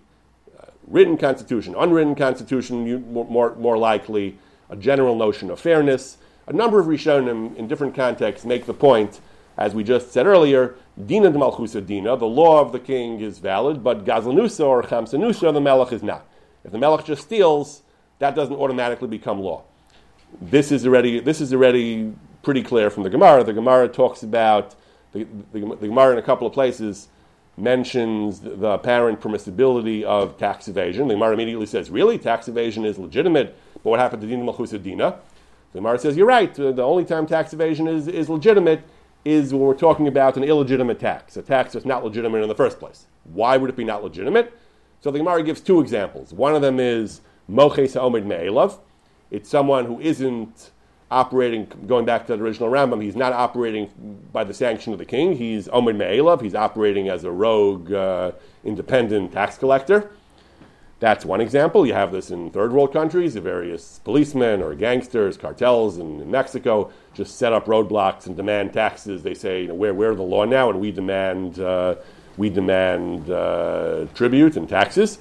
[0.92, 4.38] written constitution, unwritten constitution, more, more likely,
[4.70, 6.18] a general notion of fairness.
[6.48, 9.20] A number of Rishonim in different contexts make the point,
[9.58, 10.76] as we just said earlier,
[11.06, 15.54] Dina de Malchusa Dina, the law of the king is valid, but Gazlanusa or Chamsanusa,
[15.54, 16.26] the Melech is not.
[16.64, 17.82] If the Melech just steals,
[18.20, 19.64] that doesn't automatically become law.
[20.40, 23.44] This is already this is already pretty clear from the Gemara.
[23.44, 24.76] The Gemara talks about
[25.12, 27.08] the, the, the Gemara in a couple of places
[27.58, 31.08] mentions the apparent permissibility of tax evasion.
[31.08, 34.72] The Gemara immediately says, "Really, tax evasion is legitimate." But what happened to Dina Malchus
[34.72, 35.16] Dina?
[35.74, 36.58] The Gemara says, "You're right.
[36.60, 38.82] Uh, the only time tax evasion is, is legitimate
[39.24, 42.56] is when we're talking about an illegitimate tax, a tax that's not legitimate in the
[42.56, 43.06] first place.
[43.24, 44.54] Why would it be not legitimate?
[45.00, 46.34] So the Gemara gives two examples.
[46.34, 48.80] One of them is Moches Ha'omid Me'elav.
[49.30, 50.72] It's someone who isn't
[51.12, 53.90] operating, going back to the original Rambam, he's not operating
[54.32, 55.36] by the sanction of the king.
[55.36, 56.42] He's Omed Me'elav.
[56.42, 58.32] He's operating as a rogue, uh,
[58.64, 60.12] independent tax collector.
[61.02, 61.86] That's one example.
[61.86, 63.34] You have this in third world countries.
[63.34, 68.72] The various policemen or gangsters, cartels in, in Mexico just set up roadblocks and demand
[68.72, 69.24] taxes.
[69.24, 71.96] They say, you know, we're, we're the law now, and we demand, uh,
[72.38, 75.18] we demand uh, tribute and taxes.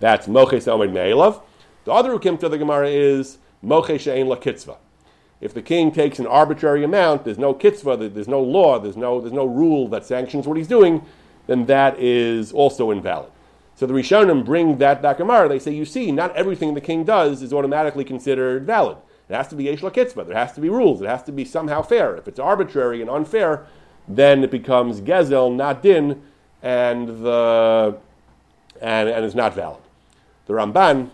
[0.00, 1.42] That's Moches Omed Me'elav.
[1.84, 4.76] The other ukim to the Gemara is Moche She'en La Kitzvah.
[5.42, 9.20] If the king takes an arbitrary amount, there's no kitzvah, there's no law, there's no,
[9.20, 11.04] there's no rule that sanctions what he's doing,
[11.48, 13.30] then that is also invalid.
[13.74, 15.48] So the Rishonim bring that back Gemara.
[15.48, 18.98] They say, you see, not everything the king does is automatically considered valid.
[19.28, 20.24] It has to be Yesh Kitzvah.
[20.24, 21.02] There has to be rules.
[21.02, 22.16] It has to be somehow fair.
[22.16, 23.66] If it's arbitrary and unfair,
[24.06, 26.22] then it becomes Gezel, not Din,
[26.62, 27.96] and, the,
[28.80, 29.82] and, and is not valid.
[30.46, 31.10] The Ramban,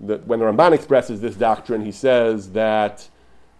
[0.00, 3.08] the, when the Ramban expresses this doctrine, he says that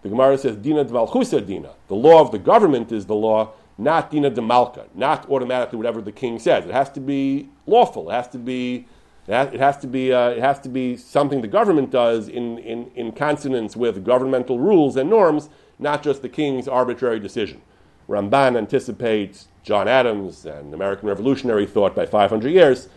[0.01, 1.71] the Gemara says, Dina D'Malchusa Dina.
[1.87, 6.01] The law of the government is the law, not Dina de Malka, not automatically whatever
[6.01, 6.65] the king says.
[6.65, 8.09] It has to be lawful.
[8.09, 8.87] It has to be.
[9.27, 12.89] It has to be, uh, it has to be something the government does in, in,
[12.95, 17.61] in consonance with governmental rules and norms, not just the king's arbitrary decision.
[18.07, 22.89] Ramban anticipates John Adams and American revolutionary thought by 500 years.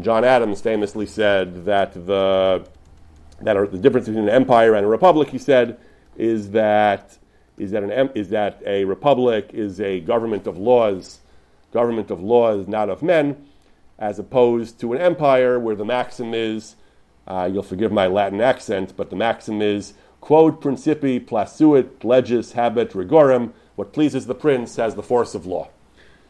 [0.00, 2.64] John Adams famously said that the,
[3.40, 5.76] that the difference between an empire and a republic, he said,
[6.20, 7.16] is that
[7.56, 11.20] is that, an, is that a republic is a government of laws,
[11.72, 13.46] government of laws, not of men,
[13.98, 16.76] as opposed to an empire where the maxim is,
[17.26, 22.92] uh, you'll forgive my Latin accent, but the maxim is quod principi placuit legis habet
[22.92, 25.68] rigorum, what pleases the prince has the force of law.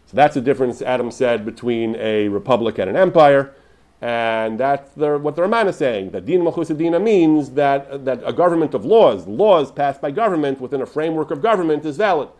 [0.06, 3.54] So that's the difference, Adams said, between a republic and an empire.
[4.02, 8.22] And that's the, what the Ramban is saying, that Din Malchus Dina means that, that
[8.24, 12.30] a government of laws, laws passed by government within a framework of government is valid.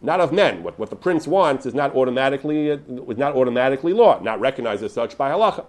[0.00, 0.62] Not of men.
[0.62, 4.92] What, what the prince wants is not automatically, is not automatically law, not recognized as
[4.92, 5.66] such by halacha.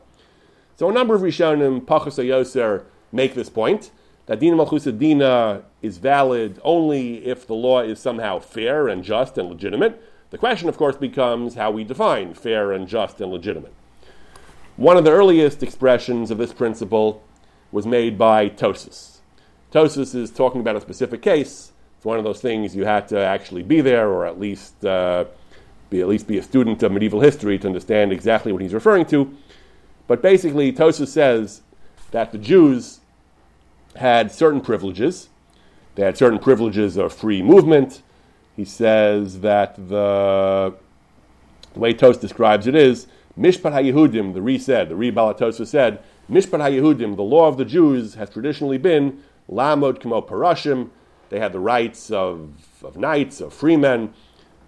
[0.77, 3.91] So a number of Rishonim, Pachas Yoser, make this point,
[4.25, 9.37] that Din Malchus Dina is valid only if the law is somehow fair and just
[9.37, 10.01] and legitimate.
[10.31, 13.73] The question, of course, becomes how we define fair and just and legitimate.
[14.77, 17.23] One of the earliest expressions of this principle
[17.71, 19.19] was made by Tosfos.
[19.71, 21.71] Tosfos is talking about a specific case.
[21.95, 25.25] It's one of those things you had to actually be there, or at least uh,
[25.89, 29.05] be at least be a student of medieval history to understand exactly what he's referring
[29.05, 29.33] to.
[30.07, 31.61] But basically, Tosfos says
[32.11, 32.99] that the Jews
[33.95, 35.29] had certain privileges.
[35.95, 38.01] They had certain privileges of free movement.
[38.57, 40.75] He says that the,
[41.73, 43.07] the way Tosfos describes it is
[43.37, 47.65] Mishpat HaYehudim, the Re said, the Re Balatosa said, Mishpat HaYehudim, the law of the
[47.65, 50.89] Jews has traditionally been Lamod Kamo Parashim.
[51.29, 54.13] They had the rights of, of knights, of freemen,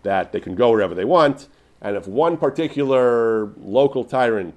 [0.03, 1.47] that they can go wherever they want.
[1.81, 4.55] And if one particular local tyrant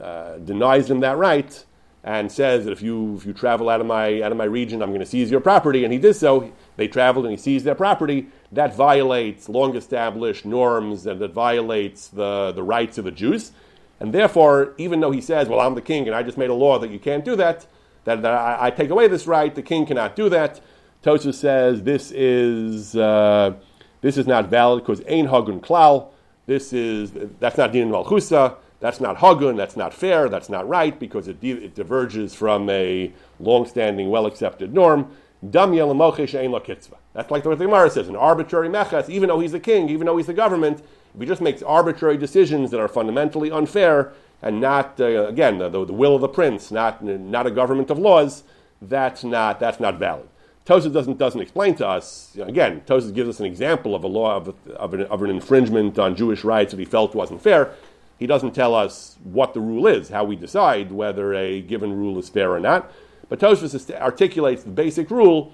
[0.00, 1.64] uh, denies them that right
[2.06, 4.80] and says that if you, if you travel out of, my, out of my region,
[4.80, 7.64] I'm going to seize your property, and he did so, they traveled and he seized
[7.64, 13.10] their property, that violates long established norms and that violates the, the rights of the
[13.10, 13.50] Jews.
[13.98, 16.54] And therefore, even though he says, Well, I'm the king and I just made a
[16.54, 17.66] law that you can't do that,
[18.04, 20.60] that, that I, I, take away this right, the king cannot do that.
[21.02, 23.54] Tosa says this is, uh,
[24.00, 26.10] this is not valid because Ein Hagun Klal.
[26.46, 28.58] This is, that's not Din Malchusa.
[28.80, 29.56] That's not Hagun.
[29.56, 30.28] That's not fair.
[30.28, 35.10] That's not right because it, it diverges from a long standing, well accepted norm.
[35.50, 36.96] Dam kitzvah.
[37.12, 40.06] That's like what the Gemara says, an arbitrary mechas, even though he's the king, even
[40.06, 40.80] though he's the government,
[41.14, 44.12] if he just makes arbitrary decisions that are fundamentally unfair
[44.42, 47.98] and not, uh, again, the, the, will of the prince, not, not a government of
[47.98, 48.44] laws,
[48.82, 50.28] that's not, that's not valid.
[50.66, 54.36] Tosa doesn't, doesn't explain to us, again, Tosa gives us an example of a law
[54.36, 57.72] of, of, an, of an infringement on Jewish rights that he felt wasn't fair.
[58.18, 62.18] He doesn't tell us what the rule is, how we decide whether a given rule
[62.18, 62.90] is fair or not.
[63.28, 65.52] But Tosfos articulates the basic rule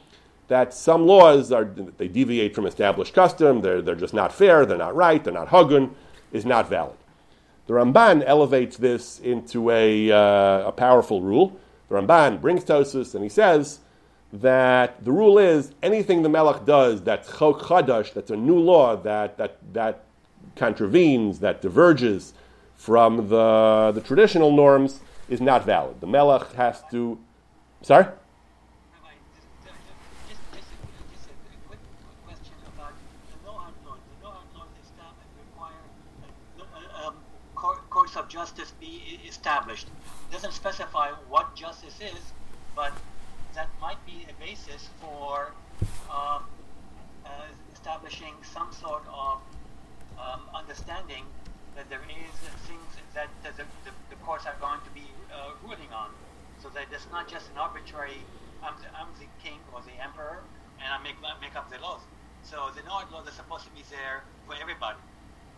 [0.49, 1.65] that some laws are
[1.97, 3.63] they deviate from established custom.
[3.63, 4.67] They're, they're just not fair.
[4.67, 5.23] They're not right.
[5.23, 5.91] They're not hagun.
[6.33, 6.97] Is not valid.
[7.67, 11.59] The Ramban elevates this into a, uh, a powerful rule.
[11.89, 13.81] The Ramban brings Tosfos and he says
[14.33, 18.97] that the rule is anything the Melech does that's chok chadash, that's a new law
[18.97, 20.05] that, that, that
[20.57, 22.33] contravenes, that diverges
[22.83, 26.01] from the, the traditional norms, is not valid.
[26.01, 27.17] The Melech has to.
[27.81, 28.07] Sorry?
[37.89, 39.87] Courts of justice be established.
[40.33, 42.33] Doesn't specify what justice is,
[42.75, 42.93] but
[43.55, 45.53] that might be a basis for
[46.11, 46.43] um,
[47.25, 47.29] uh,
[47.75, 49.39] establishing some sort of
[50.19, 51.25] um, understanding
[51.83, 52.31] that there is
[52.71, 55.03] things that, the, the, the, courts are going to be
[55.35, 56.15] uh, ruling on.
[56.63, 58.23] So that it's not just an arbitrary,
[58.63, 60.47] I'm the, I'm the king or the emperor,
[60.79, 62.07] and I make, make up the laws.
[62.45, 64.99] So the no laws are supposed to be there for everybody.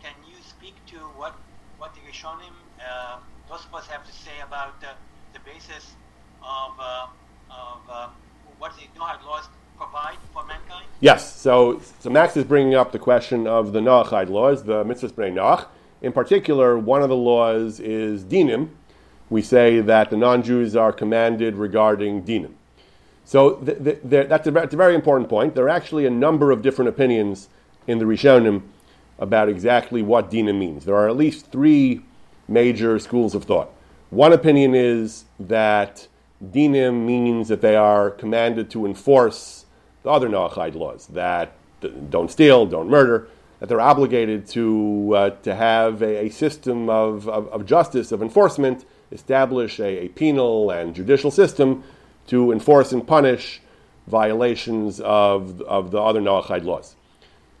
[0.01, 1.37] Can you speak to what
[1.77, 3.17] what the Rishonim, uh,
[3.49, 4.93] those of us have to say about uh,
[5.33, 5.91] the basis
[6.41, 7.07] of, uh,
[7.51, 8.07] of uh,
[8.59, 9.43] what the Noahide laws
[9.77, 10.85] provide for mankind?
[11.01, 11.35] Yes.
[11.35, 15.33] So, so Max is bringing up the question of the Noahide laws, the mitzvahs b'nei
[15.33, 15.67] Noach.
[16.01, 18.69] In particular, one of the laws is dinim.
[19.29, 22.53] We say that the non-Jews are commanded regarding dinim.
[23.23, 25.55] So th- th- th- that's, a, that's a very important point.
[25.55, 27.49] There are actually a number of different opinions
[27.87, 28.63] in the Rishonim
[29.17, 30.85] about exactly what dinim means.
[30.85, 32.01] There are at least three
[32.47, 33.71] major schools of thought.
[34.09, 36.07] One opinion is that
[36.43, 39.65] Dinim means that they are commanded to enforce
[40.03, 41.53] the other Noachide laws, that
[42.09, 43.27] don't steal, don't murder,
[43.65, 48.21] that they're obligated to, uh, to have a, a system of, of, of, justice, of
[48.21, 51.83] enforcement, establish a, a, penal and judicial system
[52.27, 53.59] to enforce and punish
[54.05, 56.95] violations of, of the other Noachide laws.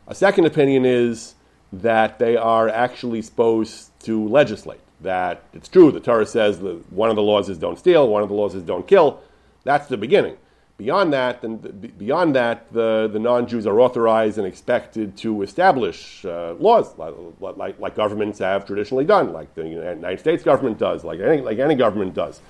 [0.07, 1.33] A second opinion is
[1.73, 4.81] that they are actually supposed to legislate.
[5.01, 8.21] That it's true, the Torah says that one of the laws is don't steal, one
[8.21, 9.21] of the laws is don't kill.
[9.63, 10.37] That's the beginning.
[10.77, 11.57] Beyond that, then
[11.97, 17.79] beyond that, the, the non-Jews are authorized and expected to establish uh, laws like, like,
[17.79, 21.75] like, governments have traditionally done, like the United States government does, like any, like any
[21.75, 22.41] government does.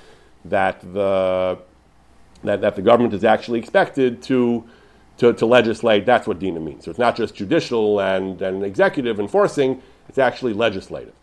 [0.46, 1.60] That the,
[2.44, 4.64] that, that the government is actually expected to
[5.18, 6.86] to, to legislate, that's what Dina means.
[6.86, 11.14] So it's not just judicial and, and executive enforcing, it's actually legislative.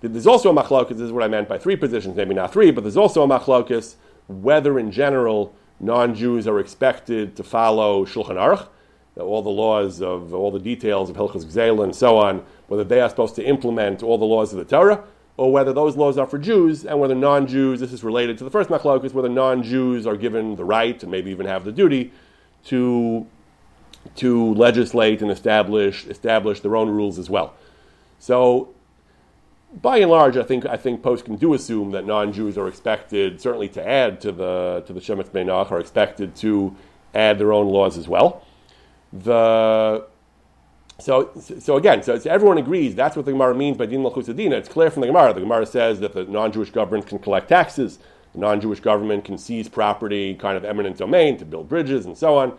[0.00, 2.70] There's also a machlokas, this is what I meant by three positions, maybe not three,
[2.70, 3.96] but there's also a machlokas
[4.28, 8.68] whether in general non Jews are expected to follow Shulchan Aruch,
[9.16, 13.00] all the laws of all the details of Hilchas Gzela and so on, whether they
[13.00, 15.02] are supposed to implement all the laws of the Torah,
[15.36, 18.44] or whether those laws are for Jews, and whether non Jews, this is related to
[18.44, 21.72] the first machlokas, whether non Jews are given the right and maybe even have the
[21.72, 22.12] duty
[22.66, 23.26] to,
[24.16, 27.54] to legislate and establish, establish their own rules as well.
[28.18, 28.74] So,
[29.82, 33.68] by and large, I think I think can do assume that non-Jews are expected, certainly
[33.70, 36.74] to add to the to the Shemitz Beinach, are expected to
[37.14, 38.44] add their own laws as well.
[39.12, 40.06] The
[41.00, 44.52] so, so again, so everyone agrees that's what the Gemara means by din malchusadina.
[44.52, 45.32] It's clear from the Gemara.
[45.32, 47.98] The Gemara says that the non-Jewish government can collect taxes
[48.32, 52.36] the non-Jewish government can seize property, kind of eminent domain, to build bridges and so
[52.36, 52.58] on.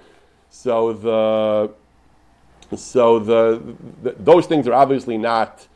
[0.49, 1.71] So the
[2.77, 5.67] so the, the those things are obviously not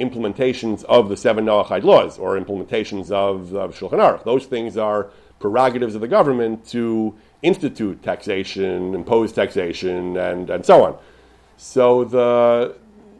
[0.00, 4.24] implementations of the seven Noachide laws or implementations of, of Shulchan Aruch.
[4.24, 10.84] Those things are prerogatives of the government to institute taxation, impose taxation, and, and so
[10.84, 10.98] on.
[11.56, 12.76] So the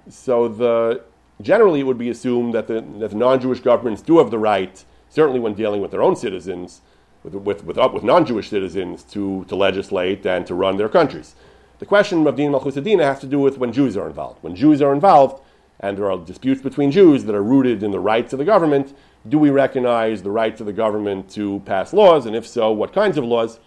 [0.09, 1.03] so the
[1.41, 4.85] generally it would be assumed that the, that the non-Jewish governments do have the right
[5.11, 6.81] certainly when dealing with their own citizens,
[7.23, 11.35] with, with, with, with non-Jewish citizens, to, to legislate and to run their countries.
[11.81, 14.43] The question of Din Malchus has to do with when Jews are involved.
[14.43, 15.43] When Jews are involved,
[15.81, 18.95] and there are disputes between Jews that are rooted in the rights of the government,
[19.29, 22.93] do we recognize the rights of the government to pass laws, and if so, what
[22.93, 23.59] kinds of laws?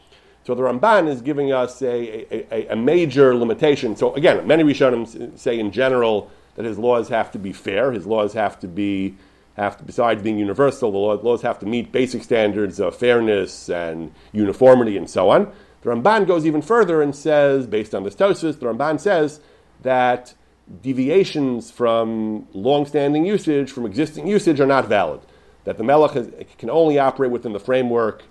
[0.45, 3.95] So the Ramban is giving us a, a, a major limitation.
[3.95, 8.05] So again, many Rishonim say in general that his laws have to be fair, his
[8.05, 9.16] laws have to be
[9.55, 14.11] have to, besides being universal, the laws have to meet basic standards of fairness and
[14.32, 15.51] uniformity and so on.
[15.82, 19.41] The Ramban goes even further and says, based on this Tosfos, the Ramban says
[19.84, 20.34] that
[20.82, 25.22] deviations from long-standing usage, from existing usage, are not valid.
[25.66, 28.24] That the Melech has, can only operate within the framework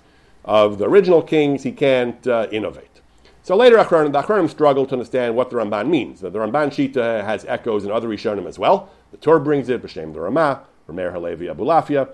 [0.45, 3.01] of the original kings; he can't uh, innovate.
[3.43, 6.21] So later, the Achronim struggle to understand what the Ramban means.
[6.21, 8.89] The Ramban Shita has echoes in other Rishonim as well.
[9.11, 10.63] The Torah brings it, B'Shem the Ramah.
[10.89, 12.09] Rameir Halevi Abulafia.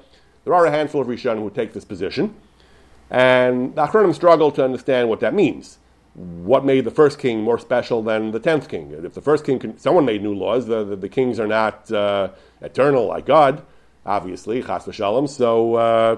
[0.45, 2.35] There are a handful of Rishonim who take this position,
[3.11, 5.79] and the Achronim struggle to understand what that means.
[6.14, 8.90] What made the first king more special than the tenth king?
[8.92, 12.30] If the first king, someone made new laws, the, the, the kings are not uh,
[12.61, 13.64] eternal like God,
[14.04, 15.28] obviously, chas v'shalom.
[15.28, 16.16] So, uh,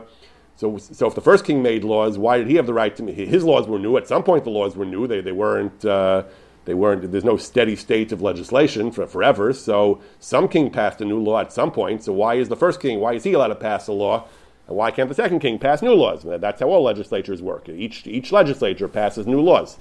[0.57, 3.03] So, so if the first king made laws, why did he have the right to?
[3.07, 3.97] His laws were new.
[3.97, 5.07] At some point, the laws were new.
[5.07, 5.85] They, they weren't.
[5.85, 6.25] Uh,
[6.67, 7.11] they weren't.
[7.11, 9.55] There's no steady state of legislation for forever.
[9.55, 12.05] So some king passed a new law at some point.
[12.05, 13.01] So why is the first king?
[13.01, 14.29] Why is he allowed to pass a law?
[14.71, 16.23] And why can't the second king pass new laws?
[16.25, 17.69] That's how all legislatures work.
[17.69, 19.79] Each each legislature passes new laws.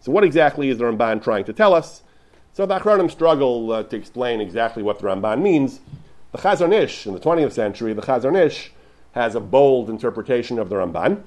[0.00, 2.02] So what exactly is the Ramban trying to tell us?
[2.54, 5.80] So the Achronim struggle uh, to explain exactly what the Ramban means.
[6.32, 8.72] The Chazon Ish in the 20th century, the Chazon Ish
[9.12, 11.22] has a bold interpretation of the Ramban.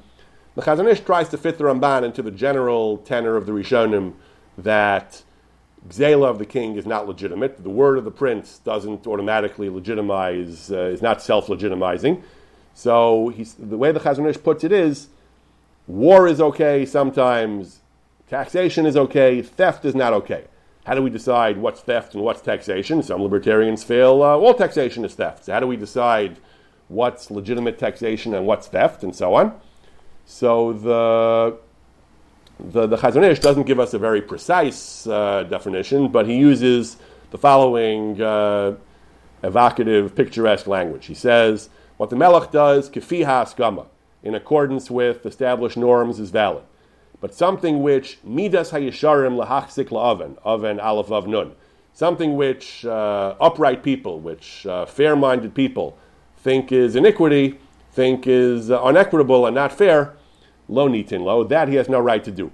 [0.55, 4.13] The Chazon Ish tries to fit the Ramban into the general tenor of the Rishonim
[4.57, 5.21] that
[5.87, 7.61] Gzela of the king is not legitimate.
[7.61, 12.23] The word of the prince doesn't automatically legitimize, uh, is not self legitimizing.
[12.73, 15.09] So the way the Chazon Ish puts it is
[15.87, 17.81] war is okay sometimes,
[18.27, 20.45] taxation is okay, theft is not okay.
[20.85, 23.03] How do we decide what's theft and what's taxation?
[23.03, 25.45] Some libertarians feel uh, all taxation is theft.
[25.45, 26.37] So how do we decide
[26.89, 29.59] what's legitimate taxation and what's theft and so on?
[30.25, 31.57] So the
[32.59, 36.97] the, the doesn't give us a very precise uh, definition, but he uses
[37.31, 38.75] the following uh,
[39.43, 41.05] evocative, picturesque language.
[41.05, 41.69] He says,
[42.03, 43.85] what the Melech does, kefi ha'askama,
[44.23, 46.65] in accordance with established norms, is valid.
[47.21, 51.53] But something which midas hayisharim lahachzik la'aven, aven aleph vav nun,
[51.93, 55.97] something which uh, upright people, which uh, fair-minded people
[56.35, 57.57] think is iniquity,
[57.93, 60.13] think is uh, unequitable and not fair,
[60.67, 62.51] lo nitin lo, that he has no right to do.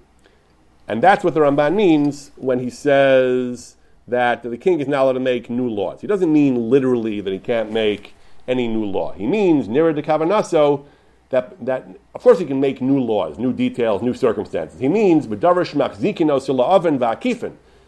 [0.88, 3.78] And that's what the Ramban means when he says
[4.08, 6.02] that the king is not allowed to make new laws.
[6.02, 8.14] He doesn't mean literally that he can't make
[8.50, 9.14] any new law.
[9.14, 10.86] He means nearer to Kavanaso
[11.30, 14.80] that, that of course he can make new laws, new details, new circumstances.
[14.80, 15.28] He means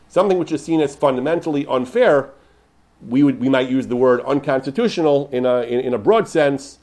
[0.08, 2.30] something which is seen as fundamentally unfair.
[3.08, 6.78] We would we might use the word unconstitutional in a in, in a broad sense,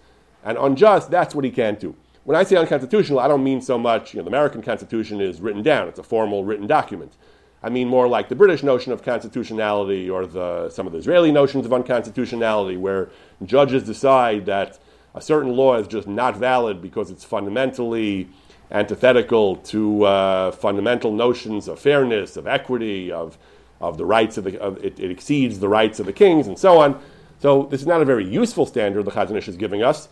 [0.44, 1.10] and unjust.
[1.10, 1.94] That's what he can't do.
[2.24, 5.40] When I say unconstitutional, I don't mean so much, you know, the American Constitution is
[5.40, 7.16] written down, it's a formal written document.
[7.62, 11.32] I mean more like the British notion of constitutionality or the, some of the Israeli
[11.32, 13.10] notions of unconstitutionality, where
[13.44, 14.78] judges decide that
[15.14, 18.28] a certain law is just not valid because it's fundamentally
[18.70, 23.38] antithetical to uh, fundamental notions of fairness, of equity, of,
[23.80, 26.58] of the rights of the, of, it, it, exceeds the rights of the kings, and
[26.58, 27.00] so on.
[27.40, 30.08] So this is not a very useful standard the Chazon Ish is giving us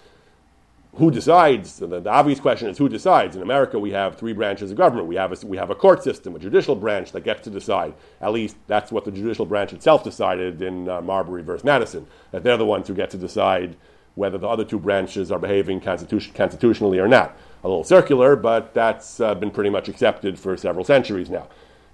[0.97, 1.78] who decides?
[1.78, 3.36] The, the, obvious question is who decides.
[3.36, 5.07] In America, we have three branches of government.
[5.07, 7.94] We have, a, we have a court system, a judicial branch that gets to decide.
[8.20, 12.42] At least that's what the judicial branch itself decided in uh, Marbury versus Madison, that
[12.42, 13.76] they're the ones who get to decide
[14.14, 17.36] whether the other two branches are behaving constitution, constitutionally or not.
[17.62, 21.47] A little circular, but that's uh, been pretty much accepted for several centuries now.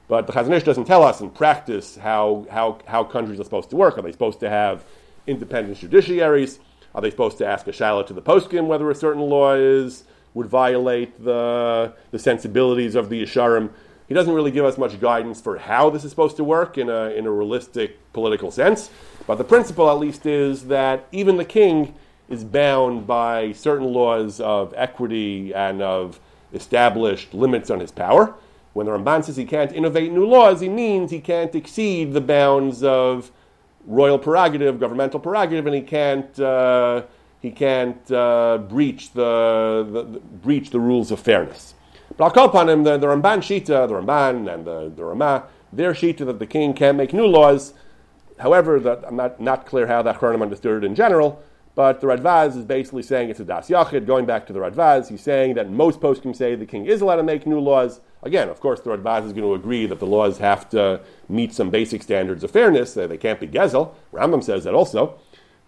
[0.06, 3.70] But the Chazon Ish doesn't tell us in practice how, how, how countries are supposed
[3.70, 3.98] to work.
[3.98, 4.84] Are they supposed to have
[5.26, 6.58] independent judiciaries?
[6.94, 10.04] Are they supposed to ask a shaila to the poskim whether a certain law is
[10.34, 13.70] would violate the the sensibilities of the Yesharim?
[14.08, 16.88] He doesn't really give us much guidance for how this is supposed to work in
[16.90, 18.90] a in a realistic political sense.
[19.26, 21.94] But the principle, at least, is that even the king
[22.28, 26.18] is bound by certain laws of equity and of
[26.52, 28.34] established limits on his power.
[28.72, 32.20] When the Ramban says he can't innovate new laws, he means he can't exceed the
[32.20, 33.30] bounds of
[33.86, 37.02] royal prerogative, governmental prerogative, and he can't uh,
[37.40, 41.74] he can't uh, breach the, the, the, breach the rules of fairness.
[42.16, 45.44] But I'll call upon him the, the Ramban Shita, the Ramban and the, the Ramah,
[45.72, 47.74] their Shita that the king can't make new laws.
[48.38, 51.42] However, that, I'm not, not clear how that Chronim understood it in general,
[51.74, 54.06] but the Radvaz is basically saying it's a Das Yachid.
[54.06, 57.16] Going back to the Radvaz, he's saying that most poskim say the king is allowed
[57.16, 58.00] to make new laws.
[58.22, 61.54] Again, of course, the Radvaz is going to agree that the laws have to meet
[61.54, 62.94] some basic standards of fairness.
[62.94, 63.94] They can't be Gezel.
[64.12, 65.18] Rambam says that also.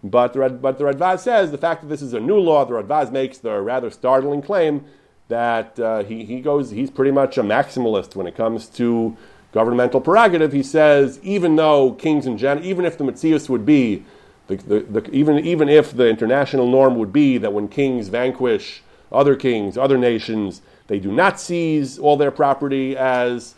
[0.03, 2.73] But the, but the Radvaz says the fact that this is a new law, the
[2.73, 4.85] Radvaz makes the rather startling claim
[5.27, 9.17] that uh, he, he goes, he's pretty much a maximalist when it comes to
[9.51, 10.51] governmental prerogative.
[10.51, 14.05] He says, even though kings in general, even if the Metzius would be
[14.47, 18.83] the, the, the, even, even if the international norm would be that when kings vanquish
[19.11, 23.55] other kings, other nations, they do not seize all their property as,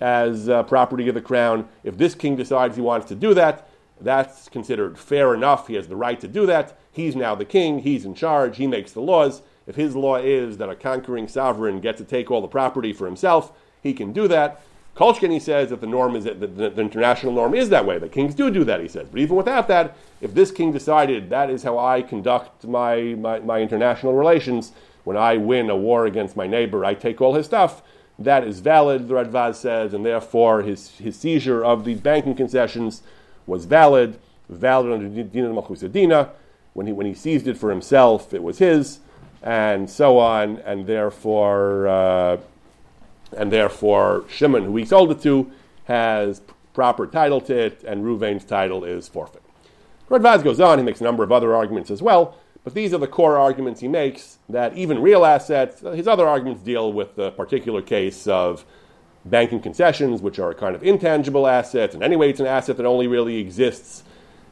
[0.00, 1.68] as uh, property of the crown.
[1.84, 3.68] If this king decides he wants to do that,
[4.00, 5.66] that's considered fair enough.
[5.66, 6.78] He has the right to do that.
[6.92, 9.42] He's now the king, he's in charge, he makes the laws.
[9.66, 13.06] If his law is that a conquering sovereign gets to take all the property for
[13.06, 13.52] himself,
[13.82, 14.60] he can do that.
[14.98, 18.00] Kolchkin, he says that the norm is that the, the, international norm is that way.
[18.00, 19.06] The kings do do that, he says.
[19.08, 23.38] But even without that, if this king decided that is how I conduct my, my,
[23.38, 24.72] my international relations,
[25.04, 27.80] when I win a war against my neighbor, I take all his stuff,
[28.18, 33.02] that is valid, the Radvaz says, and therefore his, his seizure of these banking concessions
[33.46, 34.18] was valid,
[34.48, 36.30] valid under Dina Malchusadina.
[36.72, 38.98] When he, when he seized it for himself, it was his.
[39.44, 42.36] and so on, and therefore, uh,
[43.36, 45.50] and therefore Shimon, who he sold it to,
[45.84, 49.42] has proper title to it, and Ruvain's title is forfeit.
[50.08, 52.98] Radvaz goes on, he makes a number of other arguments as well, but these are
[52.98, 57.30] the core arguments he makes that even real assets, his other arguments deal with the
[57.32, 58.64] particular case of
[59.24, 62.86] banking concessions, which are a kind of intangible assets, and anyway, it's an asset that
[62.86, 64.02] only really exists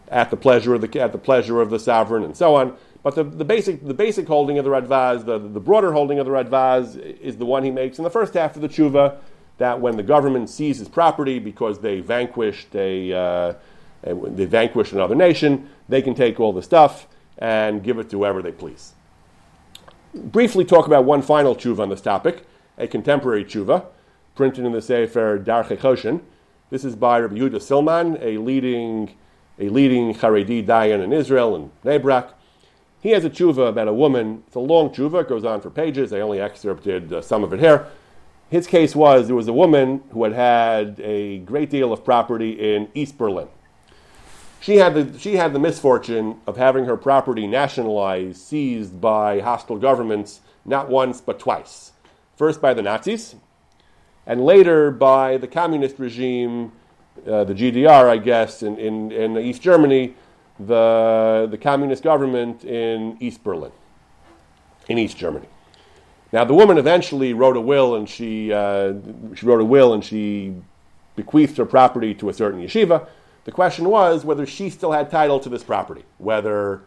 [0.09, 2.77] at the pleasure of the, at the, pleasure of the sovereign, and so on.
[3.07, 6.27] But the, the, basic, the basic holding of the Radvaz, the, the broader holding of
[6.27, 9.19] the Radvaz, is the one he makes in the first half of the tshuva,
[9.59, 13.55] that when the government seizes property because they vanquished a, uh,
[14.03, 17.07] they vanquished another nation, they can take all the stuff
[17.39, 18.95] and give it to whoever they please.
[20.13, 22.43] Briefly talk about one final tshuva on this topic,
[22.77, 23.85] a contemporary tshuva,
[24.35, 26.23] printed in the Sefer Darchei Choshen.
[26.71, 29.15] This is by Rabbi Yehuda Silman, a leading,
[29.61, 32.36] a leading Haredi Dayan in Israel and Bnei Brak.
[33.07, 34.43] He has a tshuva about a woman.
[34.49, 36.13] It's a long tshuva, it goes on for pages.
[36.13, 37.87] I only excerpted uh, some of it here.
[38.51, 42.75] His case was there was a woman who had had a great deal of property
[42.75, 43.47] in East Berlin.
[44.59, 49.79] She had, the, she had the misfortune of having her property nationalized, seized by hostile
[49.79, 51.93] governments, not once but twice.
[52.35, 53.37] First by the Nazis,
[54.27, 56.73] and later by the communist regime,
[57.25, 60.17] uh, the GDR, I guess, in, in, in East Germany,
[60.59, 63.73] the, the communist government in East Berlin,
[64.89, 65.49] in East Germany.
[66.33, 68.95] Now, the woman eventually wrote a will, and she, uh,
[69.35, 70.55] she wrote a will, and she
[71.15, 73.07] bequeathed her property to a certain yeshiva.
[73.45, 76.83] The question was whether she still had title to this property, whether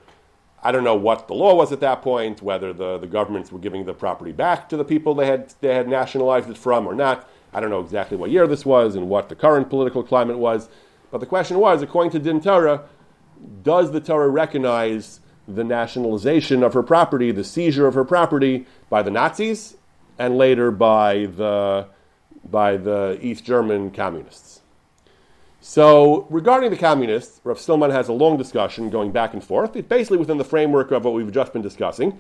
[0.61, 3.59] I don't know what the law was at that point, whether the, the governments were
[3.59, 6.93] giving the property back to the people they had, they had nationalized it from or
[6.93, 7.29] not.
[7.53, 10.69] I don't know exactly what year this was and what the current political climate was.
[11.11, 12.83] But the question was, according to Din Torah,
[13.63, 19.01] does the Torah recognize the nationalization of her property, the seizure of her property by
[19.01, 19.75] the Nazis
[20.17, 21.87] and later by the,
[22.49, 24.61] by the East German communists?
[25.61, 29.75] So, regarding the communists, Rav Stillman has a long discussion going back and forth.
[29.75, 32.17] It's basically within the framework of what we've just been discussing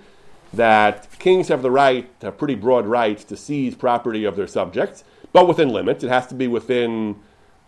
[0.53, 5.03] that kings have the right, have pretty broad rights to seize property of their subjects,
[5.31, 6.03] but within limits.
[6.03, 7.17] It has to be within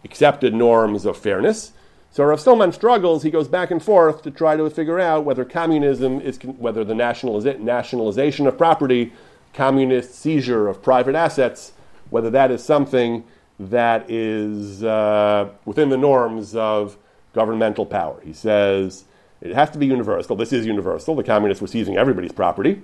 [0.03, 1.73] accepted norms of fairness.
[2.13, 3.23] So Rav Stillman struggles.
[3.23, 6.93] He goes back and forth to try to figure out whether communism is, whether the
[6.93, 9.13] nationaliza- nationalization of property,
[9.53, 11.71] communist seizure of private assets,
[12.09, 13.23] whether that is something
[13.57, 16.97] that is uh, within the norms of
[17.33, 18.19] governmental power.
[18.21, 19.05] He says
[19.39, 20.35] it has to be universal.
[20.35, 21.15] This is universal.
[21.15, 22.81] The communists were seizing everybody's property.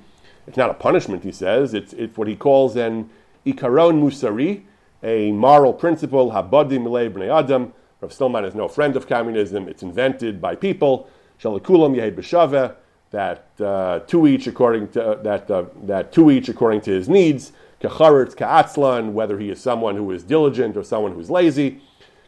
[0.47, 1.73] It's not a punishment, he says.
[1.73, 3.09] It's, it's what he calls an
[3.45, 4.63] ikaron musari,
[5.03, 7.73] a moral principle, habadi milei b'nei adam.
[8.01, 9.67] Rav Stillman is no friend of communism.
[9.67, 11.09] It's invented by people.
[11.41, 12.75] Shalikulam yehed b'shaveh,
[13.11, 17.53] that uh, to each according to that uh, that to each according to his needs
[17.81, 21.79] kecharetz ka'atzlan, whether he is someone who is diligent or someone who is lazy,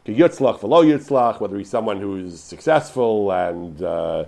[0.05, 4.25] ke'yutzlach v'lo yutzlach, whether he's someone who is successful and uh,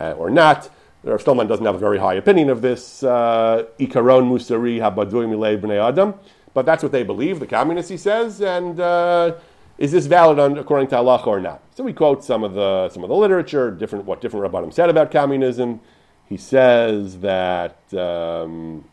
[0.00, 0.70] uh, or not.
[1.04, 5.60] Rav Stillman doesn't have a very high opinion of this uh, ikaron musari habadui milei
[5.60, 6.14] b'nei adam,
[6.54, 7.40] but that's what they believe.
[7.40, 9.34] The communists, he says, and uh,
[9.82, 11.60] is this valid on, according to halacha or not?
[11.74, 14.88] So we quote some of the some of the literature, different what different rabbanim said
[14.88, 15.80] about communism.
[16.26, 17.76] He says that.
[17.92, 18.84] Um,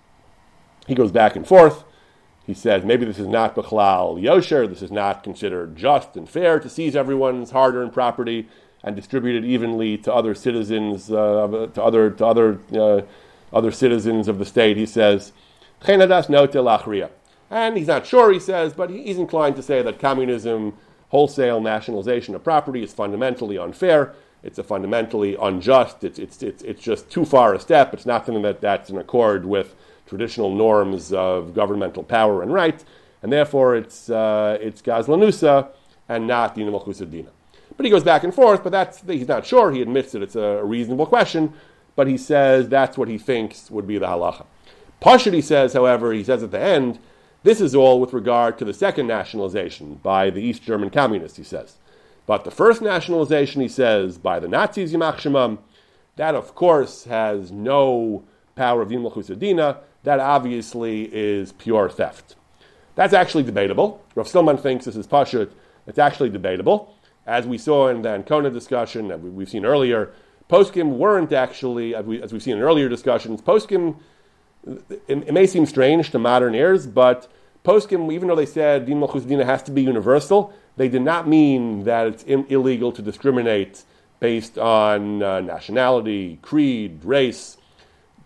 [0.89, 1.83] he goes back and forth.
[2.45, 6.59] He says maybe this is not Bechlal Yosher, this is not considered just and fair
[6.59, 8.49] to seize everyone's hard earned property
[8.83, 13.01] and distribute it evenly to other citizens, uh, to other, to other, uh,
[13.53, 14.77] other citizens of the state.
[14.77, 15.31] He says,
[17.49, 20.77] and he's not sure, he says, but he's inclined to say that communism,
[21.09, 24.13] wholesale nationalization of property, is fundamentally unfair.
[24.43, 26.03] It's a fundamentally unjust.
[26.03, 27.93] It's, it's, it's, it's just too far a step.
[27.93, 29.75] It's not something that, that's in accord with
[30.07, 32.83] traditional norms of governmental power and right,
[33.21, 35.67] and therefore it's, uh, it's Gazlanusa
[36.07, 37.29] and not Dina Malchusadina.
[37.77, 39.71] But he goes back and forth, but that's, he's not sure.
[39.71, 41.53] He admits that it's a reasonable question,
[41.95, 44.45] but he says that's what he thinks would be the halacha.
[45.01, 46.99] Pashut, he says, however, he says at the end,
[47.43, 51.43] this is all with regard to the second nationalization by the East German communists, he
[51.43, 51.77] says.
[52.25, 55.59] But the first nationalization, he says, by the Nazis, Yimach Shemam,
[56.15, 58.23] that of course has no
[58.55, 62.35] power of Yimach Husadina, that obviously is pure theft.
[62.95, 64.03] That's actually debatable.
[64.15, 65.51] Rav Stillman thinks this is pashut.
[65.87, 66.93] It's actually debatable.
[67.25, 70.11] As we saw in the Ancona discussion that we've seen earlier,
[70.49, 73.95] poskim weren't actually, as, we, have seen in earlier discussions, poskim,
[74.65, 77.27] it, it, may seem strange to modern ears, but
[77.63, 81.83] poskim, even though they said din malchus has to be universal, they did not mean
[81.83, 83.83] that it's Im- illegal to discriminate
[84.19, 87.57] based on uh, nationality, creed, race,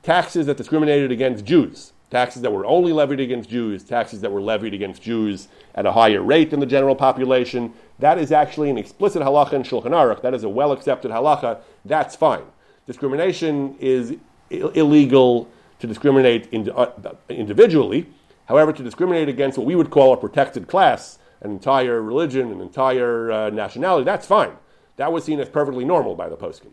[0.01, 4.41] taxes that discriminated against Jews, taxes that were only levied against Jews, taxes that were
[4.41, 7.73] levied against Jews at a higher rate than the general population.
[7.99, 10.21] That is actually an explicit halacha in Shulchan Aruch.
[10.21, 11.59] That is a well accepted halacha.
[11.85, 12.43] That's fine.
[12.85, 14.15] Discrimination is
[14.49, 15.47] Ill- illegal
[15.83, 16.89] to discriminate in, uh,
[17.27, 18.07] individually.
[18.45, 22.61] However, to discriminate against what we would call a protected class, an entire religion, an
[22.61, 24.53] entire uh, nationality, that's fine.
[24.95, 26.71] That was seen as perfectly normal by the poskim.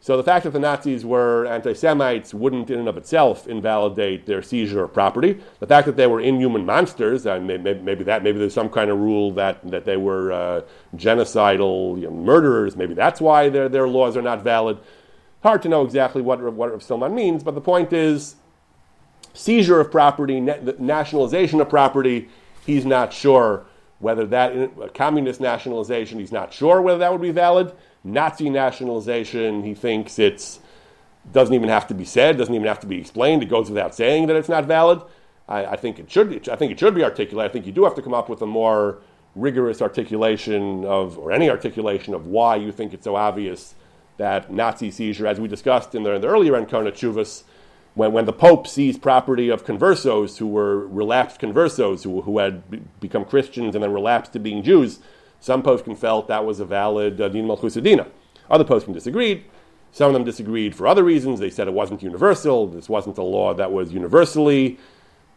[0.00, 4.42] So the fact that the Nazis were anti-Semites wouldn't, in and of itself, invalidate their
[4.42, 5.40] seizure of property.
[5.60, 8.90] The fact that they were inhuman monsters, uh, maybe, maybe, that, maybe there's some kind
[8.90, 10.62] of rule that, that they were uh,
[10.96, 12.76] genocidal you know, murderers.
[12.76, 14.78] Maybe that's why their, their laws are not valid.
[15.42, 18.36] Hard to know exactly what what Rav Stillman means, but the point is,
[19.40, 22.28] seizure of property, nationalization of property.
[22.66, 23.64] He's not sure
[23.98, 26.18] whether that communist nationalization.
[26.18, 27.72] He's not sure whether that would be valid.
[28.04, 30.60] Nazi nationalization, he thinks it's
[31.32, 33.42] doesn't even have to be said, doesn't even have to be explained.
[33.42, 35.02] It goes without saying that it's not valid.
[35.48, 36.48] I, I think it should.
[36.48, 37.50] I think it should be articulated.
[37.50, 38.98] I think you do have to come up with a more
[39.34, 43.74] rigorous articulation of, or any articulation of why you think it's so obvious
[44.16, 47.44] that Nazi seizure, as we discussed in the, in the earlier Ancona tshuvas,
[47.94, 52.70] when, when the Pope seized property of conversos who were relapsed conversos who, who had
[52.70, 55.00] be, become Christians and then relapsed to being Jews,
[55.40, 58.06] some poskim felt that was a valid uh, din malchus adina.
[58.50, 59.44] Other poskim disagreed.
[59.92, 61.40] Some of them disagreed for other reasons.
[61.40, 62.66] They said it wasn't universal.
[62.68, 64.78] This wasn't a law that was universally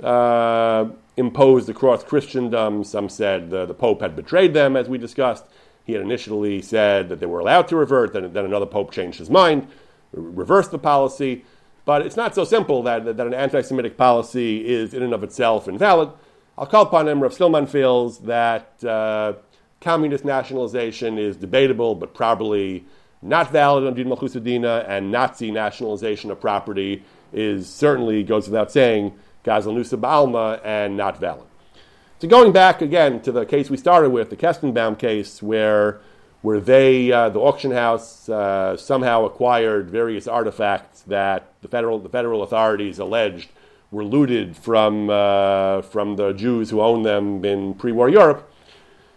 [0.02, 0.86] uh,
[1.18, 2.84] imposed across Christendom.
[2.84, 5.46] Some said the, the Pope had betrayed them, as we discussed.
[5.86, 9.20] He had initially said that they were allowed to revert, then, then another Pope changed
[9.20, 9.68] his mind,
[10.14, 11.46] reversed the policy.
[11.86, 15.14] But it's not so simple that, that, that an anti Semitic policy is in and
[15.14, 16.10] of itself invalid.
[16.58, 17.22] I'll call upon him.
[17.22, 19.34] Rav Stillman feels that uh,
[19.82, 22.86] communist nationalization is debatable, but probably
[23.22, 29.14] not valid under Malchus Adina, and Nazi nationalization of property is certainly, goes without saying,
[29.44, 31.48] Gazlanusa Ba'alma, and not valid.
[32.20, 36.00] So going back again to the case we started with, the Kestenbaum case, where,
[36.44, 42.10] where they, uh, the auction house, uh, somehow acquired various artifacts that the federal, the
[42.10, 43.50] federal authorities alleged
[43.92, 48.52] were looted from, uh, from the Jews who owned them in pre-war Europe.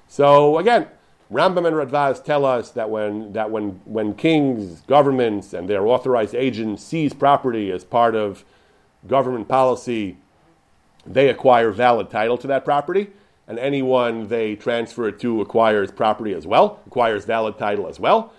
[0.06, 0.86] So again,
[1.32, 6.36] Rambam and Radvaz tell us that when, that when, when kings, governments, and their authorized
[6.36, 8.44] agents seize property as part of
[9.08, 10.16] government policy,
[11.04, 13.08] they acquire valid title to that property,
[13.48, 18.32] and anyone they transfer it to acquires property as well, acquires valid title as well.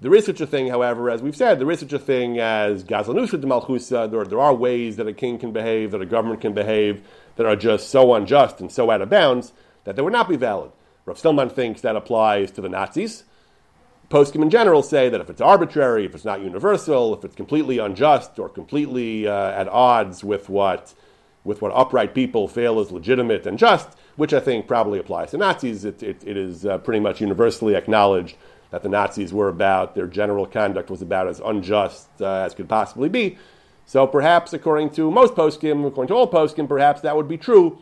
[0.00, 2.84] There is such a thing, however, as we've said, there is such a thing as
[2.84, 4.08] Gazlanusa de Malchusa.
[4.08, 7.46] There, there are ways that a king can behave, that a government can behave, that
[7.46, 9.52] are just so unjust and so out of bounds
[9.84, 10.70] that they would not be valid.
[11.04, 13.24] Rav Stillman thinks that applies to the Nazis.
[14.08, 17.78] Poskim in general say that if it's arbitrary, if it's not universal, if it's completely
[17.78, 20.94] unjust or completely uh, at odds with what,
[21.48, 25.38] with what upright people feel is legitimate and just, which I think probably applies to
[25.38, 28.36] Nazis, it, it, it is uh, pretty much universally acknowledged
[28.70, 32.68] that the Nazis were about, their general conduct was about as unjust uh, as could
[32.68, 33.38] possibly be.
[33.86, 37.78] So perhaps, according to most poskim, according to all poskim, perhaps that would be true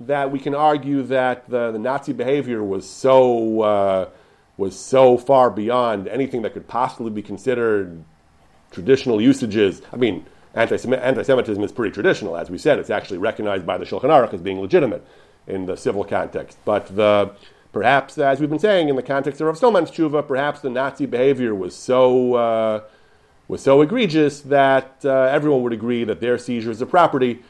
[0.00, 4.08] that we can argue that the, the Nazi behavior was so uh,
[4.56, 8.02] was so far beyond anything that could possibly be considered
[8.70, 9.82] traditional usages.
[9.92, 10.24] I mean,
[10.54, 12.78] anti-Semitism is pretty traditional, as we said.
[12.78, 15.06] It's actually recognized by the Shulchan Aruch as being legitimate
[15.46, 16.58] in the civil context.
[16.64, 17.32] But the,
[17.72, 21.06] perhaps, as we've been saying, in the context of Rav Stillman's tshuva, perhaps the Nazi
[21.06, 22.82] behavior was so uh,
[23.48, 27.42] was so egregious that uh, everyone would agree that their seizures of property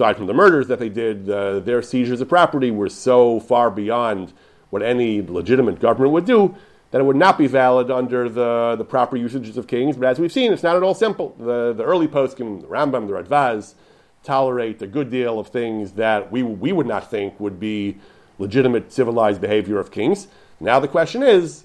[0.00, 3.70] aside from the murders that they did, uh, their seizures of property were so far
[3.70, 4.32] beyond
[4.70, 6.54] what any legitimate government would do
[6.90, 9.96] that it would not be valid under the, the proper usages of kings.
[9.96, 11.36] But as we've seen, it's not at all simple.
[11.38, 13.74] The, the early poskim, the Rambam, the Radvaz,
[14.22, 17.96] tolerate a good deal of things that we, we would not think would be
[18.38, 20.26] legitimate civilized behavior of kings.
[20.58, 21.64] Now the question is,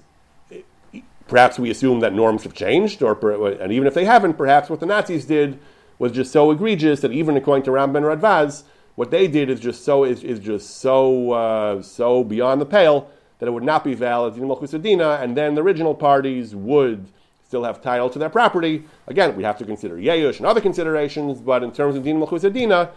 [1.28, 3.12] perhaps we assume that norms have changed, or
[3.60, 5.58] and even if they haven't, perhaps what the Nazis did
[5.98, 8.62] was just so egregious that even according to Rambam Radvaz,
[8.94, 13.10] what they did is just so is, is just so uh, so beyond the pale
[13.38, 17.06] that it would not be valid in Malchusadina, and then the original parties would
[17.46, 18.84] still have title to their property.
[19.06, 22.90] Again, we have to consider Yeush and other considerations, but in terms of Din Malchusadina,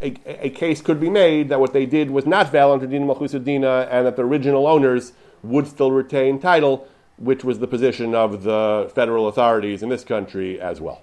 [0.00, 0.14] a,
[0.46, 3.88] a case could be made that what they did was not valid under Din Malchusadina,
[3.90, 5.12] and that the original owners
[5.42, 6.86] would still retain title,
[7.16, 11.02] which was the position of the federal authorities in this country as well.